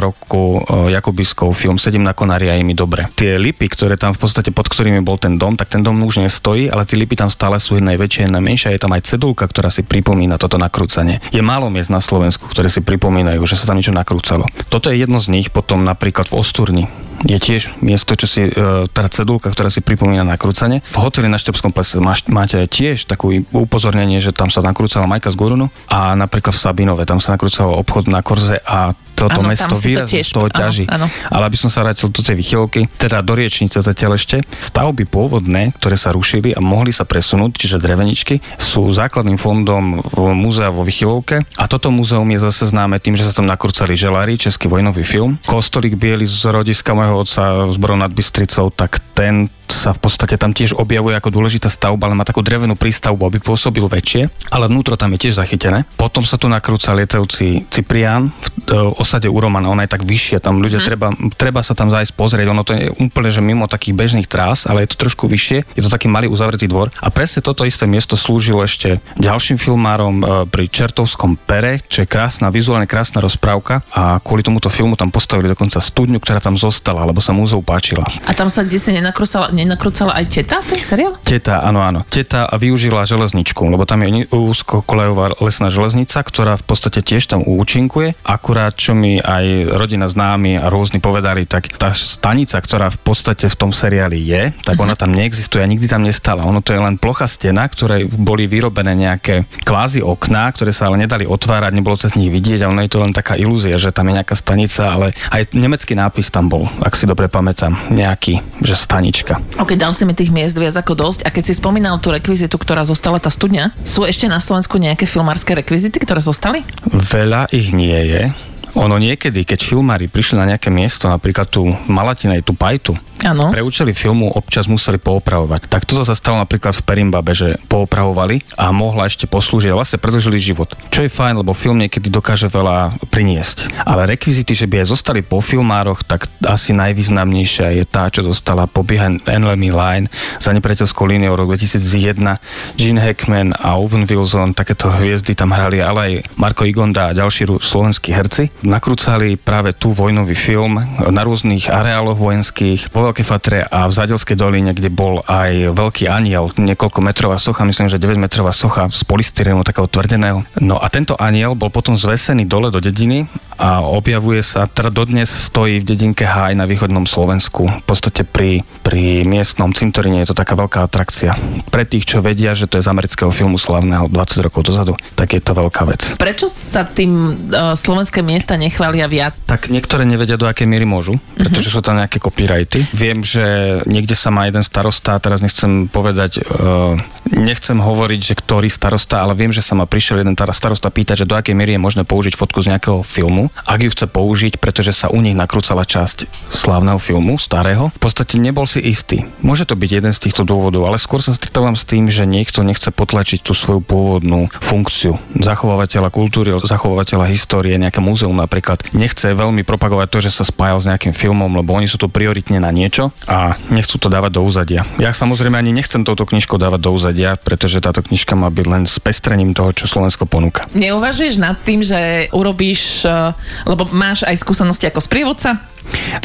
roku 0.01 0.65
e, 0.65 0.97
Jakubiskov 0.97 1.53
film 1.53 1.77
Sedím 1.77 2.07
na 2.07 2.17
konári 2.17 2.49
a 2.49 2.57
mi 2.61 2.73
dobre. 2.73 3.09
Tie 3.15 3.37
lipy, 3.37 3.69
ktoré 3.69 4.01
tam 4.01 4.17
v 4.17 4.25
podstate 4.25 4.51
pod 4.55 4.71
ktorými 4.71 5.05
bol 5.05 5.21
ten 5.21 5.37
dom, 5.37 5.55
tak 5.59 5.69
ten 5.69 5.85
dom 5.85 6.01
už 6.01 6.25
nestojí, 6.25 6.73
ale 6.73 6.89
tie 6.89 6.97
lipy 6.97 7.19
tam 7.19 7.29
stále 7.29 7.61
sú 7.61 7.77
jednej 7.77 8.01
väčšie, 8.01 8.30
jedna 8.31 8.39
menšia. 8.39 8.71
Je 8.71 8.79
tam 8.79 8.95
aj 8.95 9.11
cedulka, 9.11 9.51
ktorá 9.51 9.69
si 9.75 9.83
pripomína 9.83 10.39
toto 10.39 10.55
nakrúcanie. 10.57 11.19
Je 11.35 11.43
málo 11.43 11.67
miest 11.67 11.91
na 11.91 11.99
Slovensku, 11.99 12.47
ktoré 12.47 12.71
si 12.71 12.79
pripomínajú, 12.81 13.43
že 13.43 13.59
sa 13.59 13.67
tam 13.67 13.83
niečo 13.83 13.91
nakrúcalo. 13.91 14.47
Toto 14.71 14.95
je 14.95 15.03
jedno 15.03 15.19
z 15.19 15.35
nich, 15.35 15.51
potom 15.51 15.83
napríklad 15.83 16.31
v 16.31 16.39
Osturni 16.39 16.87
je 17.21 17.37
tiež 17.37 17.77
miesto, 17.85 18.17
čo 18.17 18.25
si, 18.25 18.49
e, 18.49 18.53
teda 18.89 19.09
cedulka, 19.13 19.53
ktorá 19.53 19.69
si 19.69 19.85
pripomína 19.85 20.25
nakrúcanie. 20.25 20.81
V 20.81 20.97
hoteli 21.05 21.29
na 21.29 21.37
Štepskom 21.37 21.69
plese 21.69 22.01
máte 22.01 22.65
tiež 22.65 23.05
takú 23.05 23.45
upozornenie, 23.53 24.25
že 24.25 24.33
tam 24.33 24.49
sa 24.49 24.65
nakrúcala 24.65 25.05
Majka 25.05 25.29
z 25.29 25.37
Gorunu 25.37 25.69
a 25.93 26.17
napríklad 26.17 26.57
v 26.57 26.63
Sabinove, 26.65 27.05
tam 27.05 27.21
sa 27.21 27.37
nakrúcalo 27.37 27.77
obchod 27.77 28.09
na 28.09 28.25
Korze 28.25 28.57
a 28.65 28.97
toto 29.21 29.45
ano, 29.45 29.53
mesto 29.53 29.77
výrazne 29.77 30.25
z 30.25 30.33
toho 30.33 30.49
ťaží. 30.49 30.89
Ano, 30.89 31.05
ano. 31.05 31.29
Ale 31.29 31.53
aby 31.53 31.57
som 31.61 31.69
sa 31.69 31.85
vrátil 31.85 32.09
do 32.09 32.25
tej 32.25 32.41
vychylovky, 32.41 32.89
teda 32.97 33.21
do 33.21 33.37
riečnice 33.37 33.85
zatiaľ 33.85 34.17
ešte, 34.17 34.41
stavby 34.41 35.05
pôvodné, 35.05 35.77
ktoré 35.77 36.01
sa 36.01 36.17
rušili 36.17 36.57
a 36.57 36.61
mohli 36.65 36.97
sa 36.97 37.05
presunúť, 37.05 37.61
čiže 37.61 37.77
dreveničky, 37.77 38.41
sú 38.57 38.89
základným 38.89 39.37
fondom 39.37 40.01
v 40.01 40.33
múzea 40.33 40.73
vo 40.73 40.81
Vychylovke 40.81 41.45
a 41.61 41.65
toto 41.69 41.93
múzeum 41.93 42.27
je 42.33 42.41
zase 42.41 42.73
známe 42.73 42.97
tým, 42.97 43.19
že 43.19 43.29
sa 43.29 43.37
tam 43.37 43.45
nakrúcali 43.45 43.93
želári, 43.93 44.41
český 44.41 44.73
vojnový 44.73 45.05
film. 45.05 45.37
Kostolík 45.45 46.01
biely 46.01 46.25
z 46.25 46.49
rodiska 46.49 46.97
mojho 46.97 47.21
otca 47.21 47.69
z 47.69 47.77
Brov 47.77 48.01
nad 48.01 48.13
Bystricou, 48.15 48.73
tak 48.73 49.03
ten 49.13 49.53
sa 49.71 49.95
v 49.95 50.03
podstate 50.03 50.37
tam 50.37 50.51
tiež 50.51 50.77
objavuje 50.77 51.15
ako 51.17 51.31
dôležitá 51.31 51.71
stavba, 51.71 52.11
ale 52.11 52.19
má 52.19 52.27
takú 52.27 52.43
drevenú 52.43 52.75
prístavbu, 52.75 53.23
aby 53.31 53.39
pôsobil 53.41 53.87
väčšie, 53.87 54.29
ale 54.51 54.67
vnútro 54.67 54.99
tam 54.99 55.15
je 55.15 55.29
tiež 55.29 55.39
zachytené. 55.41 55.87
Potom 55.97 56.27
sa 56.27 56.37
tu 56.37 56.51
nakrúca 56.51 56.93
lietajúci 56.93 57.71
Ciprián 57.71 58.35
v 58.67 58.75
e, 58.75 58.77
osade 58.99 59.31
u 59.31 59.39
Romana, 59.39 59.71
ona 59.71 59.87
je 59.87 59.95
tak 59.95 60.03
vyššia, 60.05 60.43
tam 60.43 60.61
ľudia 60.61 60.83
mm. 60.83 60.87
treba, 60.87 61.09
treba 61.39 61.61
sa 61.63 61.73
tam 61.73 61.89
zájsť 61.89 62.13
pozrieť, 62.19 62.47
ono 62.51 62.67
to 62.67 62.77
je 62.77 62.91
úplne, 63.01 63.31
že 63.31 63.41
mimo 63.41 63.71
takých 63.71 63.95
bežných 63.97 64.29
trás, 64.29 64.67
ale 64.67 64.85
je 64.85 64.93
to 64.93 65.07
trošku 65.07 65.31
vyššie, 65.31 65.65
je 65.79 65.83
to 65.83 65.91
taký 65.91 66.11
malý 66.11 66.27
uzavretý 66.27 66.67
dvor 66.67 66.91
a 67.01 67.09
presne 67.09 67.41
toto 67.41 67.63
isté 67.65 67.87
miesto 67.87 68.19
slúžilo 68.19 68.61
ešte 68.67 68.99
ďalším 69.17 69.57
filmárom 69.57 70.17
e, 70.21 70.25
pri 70.51 70.67
Čertovskom 70.67 71.39
pere, 71.39 71.79
čo 71.87 72.03
je 72.05 72.11
krásna, 72.11 72.51
vizuálne 72.51 72.91
krásna 72.91 73.23
rozprávka 73.23 73.87
a 73.95 74.19
kvôli 74.19 74.43
tomuto 74.43 74.69
filmu 74.69 74.99
tam 74.99 75.15
postavili 75.15 75.49
dokonca 75.49 75.79
studňu, 75.79 76.19
ktorá 76.19 76.43
tam 76.43 76.59
zostala, 76.59 77.07
lebo 77.07 77.23
sa 77.23 77.31
múzeu 77.31 77.63
páčila. 77.63 78.05
A 78.27 78.33
tam 78.35 78.51
sa 78.51 78.67
kde 78.67 78.79
si 78.81 78.91
nenakrúcala, 78.91 79.53
nenakrúcala 79.63 80.17
aj 80.17 80.25
teta 80.33 80.65
ten 80.65 80.81
seriál? 80.81 81.17
Teta, 81.21 81.61
áno, 81.63 81.85
áno. 81.85 82.01
Teta 82.09 82.49
využila 82.57 83.05
železničku, 83.05 83.61
lebo 83.69 83.85
tam 83.85 84.03
je 84.03 84.27
úzkokolajová 84.33 85.39
lesná 85.45 85.69
železnica, 85.69 86.25
ktorá 86.25 86.57
v 86.57 86.65
podstate 86.65 87.05
tiež 87.05 87.29
tam 87.29 87.45
účinkuje. 87.45 88.17
Akurát, 88.25 88.75
čo 88.75 88.97
mi 88.97 89.21
aj 89.21 89.77
rodina 89.77 90.09
známi 90.09 90.59
a 90.59 90.73
rôzni 90.73 90.99
povedali, 90.99 91.45
tak 91.45 91.71
tá 91.77 91.93
stanica, 91.93 92.57
ktorá 92.59 92.89
v 92.91 92.99
podstate 93.01 93.47
v 93.47 93.57
tom 93.59 93.71
seriáli 93.71 94.19
je, 94.21 94.43
tak 94.65 94.81
ona 94.81 94.97
tam 94.97 95.13
neexistuje 95.13 95.63
a 95.63 95.71
nikdy 95.71 95.87
tam 95.87 96.03
nestala. 96.03 96.49
Ono 96.49 96.65
to 96.65 96.73
je 96.73 96.81
len 96.81 96.97
plocha 96.97 97.29
stena, 97.29 97.69
ktoré 97.69 98.07
boli 98.07 98.49
vyrobené 98.49 98.97
nejaké 98.97 99.45
kvázi 99.65 100.01
okná, 100.01 100.51
ktoré 100.53 100.73
sa 100.75 100.89
ale 100.89 101.03
nedali 101.03 101.29
otvárať, 101.29 101.73
nebolo 101.77 102.01
cez 102.01 102.17
nich 102.17 102.33
vidieť 102.33 102.65
a 102.65 102.71
ono 102.71 102.83
je 102.85 102.93
to 102.93 103.03
len 103.03 103.13
taká 103.15 103.37
ilúzia, 103.37 103.77
že 103.77 103.95
tam 103.95 104.11
je 104.11 104.17
nejaká 104.21 104.35
stanica, 104.35 104.91
ale 104.91 105.13
aj 105.31 105.53
nemecký 105.55 105.95
nápis 105.95 106.33
tam 106.33 106.49
bol, 106.49 106.67
ak 106.83 106.97
si 106.97 107.05
dobre 107.05 107.29
pamätám, 107.31 107.77
nejaký, 107.91 108.41
že 108.65 108.75
stanička. 108.75 109.43
Ok, 109.59 109.75
dal 109.75 109.97
si 109.97 110.07
mi 110.07 110.15
tých 110.15 110.31
miest 110.31 110.55
viac 110.55 110.79
ako 110.79 110.95
dosť. 110.95 111.27
A 111.27 111.35
keď 111.35 111.51
si 111.51 111.55
spomínal 111.59 111.99
tú 111.99 112.15
rekvizitu, 112.15 112.55
ktorá 112.55 112.87
zostala, 112.87 113.19
tá 113.19 113.33
studňa, 113.33 113.75
sú 113.83 114.07
ešte 114.07 114.31
na 114.31 114.39
Slovensku 114.39 114.79
nejaké 114.79 115.09
filmárske 115.09 115.57
rekvizity, 115.57 115.99
ktoré 115.99 116.23
zostali? 116.23 116.63
Veľa 116.87 117.51
ich 117.51 117.75
nie 117.75 117.99
je. 118.07 118.50
Ono 118.79 118.97
niekedy, 118.97 119.43
keď 119.43 119.61
filmári 119.65 120.07
prišli 120.07 120.39
na 120.39 120.47
nejaké 120.55 120.71
miesto, 120.71 121.11
napríklad 121.11 121.51
tu 121.51 121.71
v 121.71 121.89
Malatinej, 121.91 122.47
tú 122.47 122.55
Pajtu, 122.55 122.95
Ano. 123.21 123.53
Pre 123.53 123.61
účely 123.61 123.93
filmu 123.93 124.33
občas 124.33 124.65
museli 124.65 124.97
poopravovať. 124.97 125.69
Tak 125.69 125.85
toto 125.85 126.09
sa 126.09 126.17
stalo 126.17 126.41
napríklad 126.41 126.73
v 126.73 126.85
Perimbabe, 126.85 127.37
že 127.37 127.61
poopravovali 127.69 128.57
a 128.57 128.73
mohla 128.73 129.05
ešte 129.05 129.29
poslúžiť 129.29 129.77
vlastne 129.77 130.01
predlžili 130.01 130.41
život. 130.41 130.73
Čo 130.89 131.05
je 131.05 131.13
fajn, 131.13 131.45
lebo 131.45 131.53
film 131.53 131.85
niekedy 131.85 132.09
dokáže 132.09 132.49
veľa 132.49 132.97
priniesť. 133.13 133.85
Ale 133.85 134.09
rekvizity, 134.09 134.57
že 134.57 134.65
by 134.65 134.85
aj 134.85 134.87
zostali 134.89 135.21
po 135.21 135.45
filmároch, 135.45 136.01
tak 136.05 136.33
asi 136.41 136.73
najvýznamnejšia 136.73 137.77
je 137.77 137.85
tá, 137.85 138.09
čo 138.09 138.25
zostala 138.25 138.65
po 138.65 138.81
Behind 138.81 139.21
Enemy 139.29 139.69
Line 139.69 140.07
za 140.41 140.57
nepriateľskou 140.57 141.05
líniou 141.05 141.37
rok 141.37 141.53
2001. 141.53 142.41
Gene 142.81 143.01
Hackman 143.05 143.53
a 143.53 143.77
Owen 143.77 144.09
Wilson, 144.09 144.57
takéto 144.57 144.89
hviezdy 144.89 145.37
tam 145.37 145.53
hrali, 145.53 145.85
ale 145.85 146.01
aj 146.01 146.13
Marko 146.41 146.65
Igonda 146.65 147.13
a 147.13 147.17
ďalší 147.17 147.45
slovenskí 147.61 148.17
herci. 148.17 148.49
Nakrúcali 148.61 149.41
práve 149.41 149.73
tu 149.73 149.97
vojnový 149.97 150.37
film 150.37 150.77
na 151.01 151.23
rôznych 151.25 151.73
areáloch 151.73 152.21
vojenských, 152.21 152.93
Veľkej 152.93 153.27
Fatre 153.27 153.61
a 153.65 153.89
v 153.89 153.97
Zadelskej 153.97 154.37
doline, 154.37 154.77
kde 154.77 154.93
bol 154.93 155.25
aj 155.25 155.73
veľký 155.73 156.05
aniel, 156.07 156.53
niekoľko 156.61 157.01
metrová 157.01 157.41
socha, 157.41 157.65
myslím, 157.65 157.89
že 157.89 157.97
9 157.97 158.21
metrová 158.21 158.53
socha 158.53 158.93
z 158.93 159.01
polystyrénu 159.09 159.65
takého 159.65 159.89
tvrdeného. 159.89 160.45
No 160.61 160.77
a 160.77 160.87
tento 160.93 161.17
aniel 161.17 161.57
bol 161.57 161.73
potom 161.73 161.97
zvesený 161.97 162.45
dole 162.45 162.69
do 162.69 162.85
dediny 162.85 163.25
a 163.61 163.85
objavuje 163.85 164.41
sa, 164.41 164.65
teda 164.65 164.89
dodnes 164.89 165.29
stojí 165.29 165.85
v 165.85 165.89
dedinke 165.93 166.25
Háj 166.25 166.57
na 166.57 166.65
východnom 166.65 167.05
Slovensku, 167.05 167.69
v 167.69 167.85
podstate 167.85 168.25
pri, 168.25 168.65
pri 168.81 169.29
miestnom 169.29 169.73
cintoríne 169.77 170.25
je 170.25 170.33
to 170.33 170.37
taká 170.37 170.57
veľká 170.57 170.85
atrakcia. 170.89 171.37
Pre 171.69 171.85
tých, 171.85 172.09
čo 172.09 172.25
vedia, 172.25 172.57
že 172.57 172.65
to 172.65 172.81
je 172.81 172.85
z 172.85 172.93
amerického 172.93 173.29
filmu 173.29 173.61
slavného 173.61 174.09
20 174.09 174.47
rokov 174.49 174.65
dozadu, 174.65 174.97
tak 175.13 175.37
je 175.37 175.45
to 175.45 175.53
veľká 175.53 175.83
vec. 175.85 176.17
Prečo 176.17 176.49
sa 176.49 176.89
tým 176.89 177.37
uh, 177.53 177.77
slovenské 177.77 178.25
miesta 178.51 178.67
nechvália 178.67 179.07
viac? 179.07 179.39
Tak 179.47 179.71
niektoré 179.71 180.03
nevedia, 180.03 180.35
do 180.35 180.51
akej 180.51 180.67
miery 180.67 180.83
môžu, 180.83 181.23
pretože 181.39 181.71
uh-huh. 181.71 181.79
sú 181.79 181.87
tam 181.87 182.03
nejaké 182.03 182.19
copyrighty. 182.19 182.83
Viem, 182.91 183.23
že 183.23 183.79
niekde 183.87 184.19
sa 184.19 184.35
má 184.35 184.51
jeden 184.51 184.67
starosta, 184.67 185.23
teraz 185.23 185.39
nechcem 185.39 185.87
povedať, 185.87 186.43
uh, 186.43 186.99
nechcem 187.31 187.79
hovoriť, 187.79 188.21
že 188.27 188.35
ktorý 188.35 188.67
starosta, 188.67 189.23
ale 189.23 189.39
viem, 189.39 189.55
že 189.55 189.63
sa 189.63 189.79
ma 189.79 189.87
prišiel 189.87 190.27
jeden 190.27 190.35
starosta 190.35 190.91
pýtať, 190.91 191.23
že 191.23 191.31
do 191.31 191.39
akej 191.39 191.55
miery 191.55 191.79
je 191.79 191.85
možné 191.87 192.03
použiť 192.03 192.35
fotku 192.35 192.59
z 192.67 192.75
nejakého 192.75 193.07
filmu. 193.07 193.55
ak 193.71 193.87
ju 193.87 193.91
chce 193.95 194.11
použiť, 194.11 194.59
pretože 194.59 194.91
sa 194.99 195.07
u 195.15 195.23
nich 195.23 195.39
nakrúcala 195.39 195.87
časť 195.87 196.51
slávneho 196.51 196.99
filmu, 196.99 197.39
starého. 197.39 197.95
V 197.95 198.03
podstate 198.03 198.43
nebol 198.43 198.67
si 198.67 198.83
istý. 198.83 199.31
Môže 199.47 199.63
to 199.63 199.79
byť 199.79 199.91
jeden 200.03 200.11
z 200.11 200.27
týchto 200.27 200.43
dôvodov, 200.43 200.91
ale 200.91 200.99
skôr 200.99 201.23
sa 201.23 201.31
stretávam 201.31 201.79
s 201.79 201.87
tým, 201.87 202.11
že 202.11 202.27
niekto 202.27 202.67
nechce 202.67 202.91
potlačiť 202.91 203.47
tú 203.47 203.55
svoju 203.55 203.79
pôvodnú 203.79 204.51
funkciu 204.59 205.23
zachovávateľa 205.39 206.11
kultúry, 206.11 206.51
zachovávateľa 206.59 207.31
histórie, 207.31 207.79
nejaké 207.79 208.03
múzeum 208.03 208.40
napríklad. 208.41 208.81
Nechce 208.97 209.37
veľmi 209.37 209.63
propagovať 209.63 210.09
to, 210.09 210.19
že 210.25 210.31
sa 210.33 210.45
spájal 210.49 210.81
s 210.81 210.89
nejakým 210.89 211.13
filmom, 211.13 211.53
lebo 211.61 211.77
oni 211.77 211.85
sú 211.85 212.01
tu 212.01 212.09
prioritne 212.09 212.57
na 212.57 212.73
niečo 212.73 213.13
a 213.29 213.61
nechcú 213.69 214.01
to 214.01 214.09
dávať 214.09 214.41
do 214.41 214.43
úzadia. 214.43 214.89
Ja 214.97 215.13
samozrejme 215.13 215.61
ani 215.61 215.77
nechcem 215.77 216.03
touto 216.03 216.25
knižkou 216.25 216.57
dávať 216.57 216.81
do 216.81 216.91
úzadia, 216.97 217.37
pretože 217.37 217.85
táto 217.85 218.01
knižka 218.01 218.33
má 218.35 218.49
byť 218.49 218.67
len 218.67 218.83
spestrením 218.89 219.53
toho, 219.53 219.77
čo 219.77 219.85
Slovensko 219.85 220.25
ponúka. 220.25 220.65
Neuvažuješ 220.73 221.37
nad 221.37 221.61
tým, 221.61 221.85
že 221.85 222.33
urobíš, 222.33 223.05
eh, 223.05 223.37
lebo 223.69 223.85
máš 223.93 224.25
aj 224.25 224.41
skúsenosti 224.41 224.89
ako 224.89 225.05
sprievodca, 225.05 225.61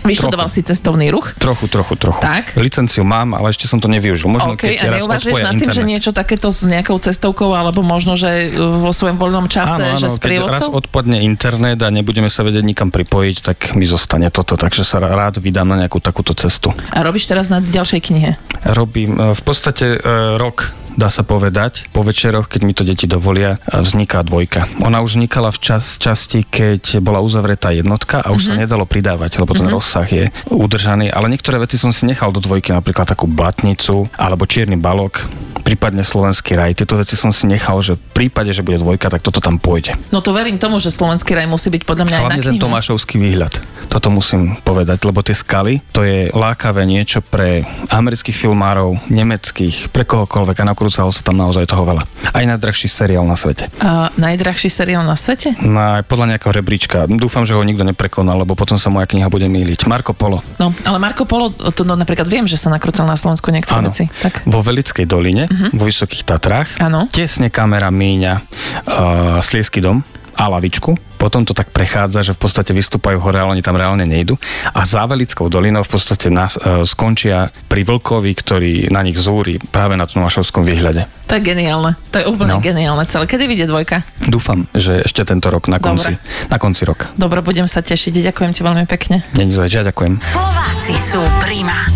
Vyštudoval 0.05 0.49
si 0.51 0.61
cestovný 0.61 1.09
ruch? 1.09 1.33
Trochu, 1.39 1.65
trochu, 1.65 1.97
trochu. 1.97 2.21
Tak? 2.21 2.53
Licenciu 2.59 3.01
mám, 3.01 3.33
ale 3.33 3.49
ešte 3.49 3.65
som 3.65 3.81
to 3.81 3.89
nevyužil. 3.89 4.29
Možno 4.29 4.53
okay, 4.53 4.77
keď 4.77 4.93
a 4.93 5.01
neuvažuješ 5.01 5.35
nad 5.41 5.53
tým, 5.57 5.65
internet. 5.65 5.75
že 5.75 5.81
niečo 5.83 6.11
takéto 6.13 6.47
s 6.53 6.61
nejakou 6.67 6.97
cestovkou, 7.01 7.55
alebo 7.55 7.81
možno, 7.81 8.13
že 8.19 8.53
vo 8.55 8.91
svojom 8.93 9.17
voľnom 9.17 9.49
čase, 9.49 9.81
áno, 9.81 9.97
áno, 9.97 10.01
že 10.01 10.07
s 10.11 10.17
keď 10.21 10.45
raz 10.45 10.67
odpadne 10.69 11.23
internet 11.25 11.81
a 11.81 11.89
nebudeme 12.05 12.29
sa 12.29 12.45
vedieť 12.45 12.61
nikam 12.61 12.93
pripojiť, 12.93 13.37
tak 13.41 13.57
mi 13.73 13.89
zostane 13.89 14.29
toto, 14.29 14.53
takže 14.53 14.85
sa 14.85 15.01
rád 15.01 15.41
vydám 15.41 15.65
na 15.65 15.81
nejakú 15.81 15.97
takúto 15.97 16.37
cestu. 16.37 16.69
A 16.93 17.01
robíš 17.01 17.25
teraz 17.25 17.49
na 17.49 17.57
ďalšej 17.57 17.97
knihe? 18.05 18.37
Robím 18.77 19.17
e, 19.17 19.33
v 19.33 19.41
podstate 19.41 19.97
e, 19.97 20.37
rok 20.37 20.84
dá 20.95 21.11
sa 21.11 21.21
povedať. 21.21 21.87
Po 21.91 22.01
večeroch, 22.01 22.47
keď 22.49 22.61
mi 22.63 22.73
to 22.73 22.87
deti 22.87 23.05
dovolia, 23.05 23.59
vzniká 23.69 24.23
dvojka. 24.23 24.67
Ona 24.81 25.03
už 25.03 25.19
vznikala 25.19 25.51
v 25.51 25.59
čas, 25.61 25.99
časti, 25.99 26.47
keď 26.47 26.99
bola 27.03 27.21
uzavretá 27.21 27.71
jednotka 27.71 28.23
a 28.23 28.31
už 28.31 28.41
mm-hmm. 28.41 28.47
sa 28.47 28.53
mhm. 28.55 28.61
nedalo 28.65 28.85
pridávať, 28.87 29.31
lebo 29.39 29.53
ten 29.53 29.67
mm-hmm. 29.67 29.75
rozsah 29.75 30.07
je 30.07 30.25
udržaný. 30.49 31.11
Ale 31.11 31.29
niektoré 31.31 31.61
veci 31.61 31.75
som 31.77 31.93
si 31.93 32.07
nechal 32.07 32.31
do 32.31 32.41
dvojky, 32.41 32.73
napríklad 32.73 33.07
takú 33.07 33.29
blatnicu 33.29 34.07
alebo 34.17 34.47
čierny 34.47 34.79
balok 34.79 35.27
prípadne 35.65 36.05
Slovenský 36.05 36.53
raj. 36.53 36.77
Tieto 36.77 37.01
veci 37.01 37.17
som 37.17 37.33
si 37.33 37.49
nechal, 37.49 37.81
že 37.81 37.97
v 37.97 38.03
prípade, 38.13 38.53
že 38.53 38.61
bude 38.61 38.77
dvojka, 38.77 39.09
tak 39.09 39.25
toto 39.25 39.41
tam 39.41 39.57
pôjde. 39.57 39.97
No 40.13 40.21
to 40.21 40.29
verím 40.29 40.61
tomu, 40.61 40.77
že 40.77 40.93
Slovenský 40.93 41.33
raj 41.33 41.49
musí 41.49 41.73
byť 41.73 41.81
podľa 41.89 42.05
mňa 42.05 42.17
Hlavne 42.21 42.37
aj 42.37 42.37
na 42.37 42.45
ten 42.53 42.61
Tomášovský 42.61 43.17
výhľad. 43.17 43.57
Toto 43.89 44.13
musím 44.13 44.53
povedať, 44.61 45.01
lebo 45.01 45.25
tie 45.25 45.33
skaly, 45.33 45.81
to 45.89 46.05
je 46.05 46.29
lákavé 46.29 46.85
niečo 46.85 47.25
pre 47.25 47.65
amerických 47.89 48.37
filmárov, 48.37 49.09
nemeckých, 49.09 49.89
pre 49.89 50.05
kohokoľvek 50.05 50.57
a 50.61 50.69
nakrúcalo 50.85 51.09
sa 51.09 51.25
tam 51.25 51.41
naozaj 51.41 51.65
toho 51.65 51.81
veľa. 51.81 52.05
Aj 52.29 52.45
najdrahší 52.45 52.85
seriál 52.85 53.25
na 53.25 53.33
svete. 53.33 53.73
A 53.81 54.13
najdrahší 54.21 54.69
seriál 54.69 55.01
na 55.01 55.17
svete? 55.17 55.57
Na, 55.65 56.05
podľa 56.05 56.37
nejakého 56.37 56.53
rebríčka. 56.53 57.09
Dúfam, 57.09 57.41
že 57.41 57.57
ho 57.57 57.65
nikto 57.65 57.81
neprekonal, 57.81 58.45
lebo 58.45 58.53
potom 58.53 58.77
sa 58.77 58.93
moja 58.93 59.09
kniha 59.09 59.25
bude 59.25 59.49
míliť. 59.49 59.89
Marko 59.89 60.13
Polo. 60.13 60.45
No, 60.61 60.69
ale 60.85 61.01
Marko 61.01 61.25
Polo, 61.25 61.49
to 61.73 61.81
no, 61.81 61.97
napríklad 61.97 62.29
viem, 62.29 62.45
že 62.45 62.61
sa 62.61 62.69
nakrúcal 62.69 63.09
na 63.09 63.17
Slovensku 63.17 63.49
niektoré 63.49 63.81
ano. 63.81 63.89
veci. 63.89 64.05
Tak. 64.05 64.45
Vo 64.45 64.61
Velickej 64.61 65.09
doline 65.09 65.49
uh-huh. 65.49 65.73
vo 65.73 65.89
Vysokých 65.89 66.21
Tatrách. 66.21 66.77
Áno. 66.77 67.09
Tesne 67.09 67.49
kamera 67.49 67.89
míňa 67.89 68.33
uh, 68.37 69.41
Sliesky 69.41 69.81
dom 69.81 70.05
a 70.35 70.51
lavičku. 70.51 70.95
Potom 71.15 71.41
to 71.47 71.57
tak 71.57 71.71
prechádza, 71.73 72.21
že 72.21 72.35
v 72.35 72.39
podstate 72.45 72.75
vystúpajú 72.75 73.17
hore, 73.17 73.41
ale 73.41 73.57
oni 73.57 73.63
tam 73.65 73.79
reálne 73.79 74.05
nejdu. 74.05 74.37
A 74.75 74.85
Závelickou 74.85 75.49
dolinou 75.49 75.81
v 75.81 75.89
podstate 75.89 76.29
nás, 76.29 76.59
uh, 76.59 76.85
skončia 76.85 77.49
pri 77.71 77.81
Vlkovi, 77.87 78.31
ktorý 78.35 78.73
na 78.93 79.01
nich 79.01 79.17
zúri 79.17 79.57
práve 79.57 79.97
na 79.97 80.05
tom 80.05 80.21
Mašovskom 80.21 80.61
výhľade. 80.61 81.07
To 81.25 81.39
je 81.39 81.41
geniálne. 81.41 81.97
To 82.13 82.21
je 82.21 82.25
úplne 82.29 82.59
no. 82.59 82.61
geniálne 82.61 83.07
celé. 83.09 83.25
Kedy 83.25 83.43
vyjde 83.49 83.65
dvojka? 83.71 84.05
Dúfam, 84.29 84.69
že 84.77 85.01
ešte 85.01 85.25
tento 85.25 85.49
rok, 85.49 85.65
na 85.71 85.81
konci, 85.81 86.13
Dobre. 86.13 86.51
na 86.53 86.57
konci 86.61 86.81
roka. 86.85 87.09
Dobre, 87.17 87.41
budem 87.41 87.65
sa 87.65 87.81
tešiť. 87.81 88.29
Ďakujem 88.29 88.51
ti 88.53 88.61
veľmi 88.61 88.85
pekne. 88.85 89.25
Nie, 89.33 89.49
ja 89.49 89.81
ďakujem. 89.81 90.21
Slováci 90.21 90.93
sú 90.93 91.23
prima. 91.41 91.89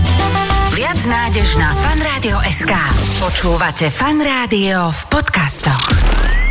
Viac 0.73 0.99
nádež 1.05 1.59
na 1.59 1.69
fanradio.sk 1.75 2.73
Počúvate 3.21 3.91
Fan 3.93 4.23
Rádio 4.23 4.89
v 4.89 5.01
podcastoch. 5.11 6.48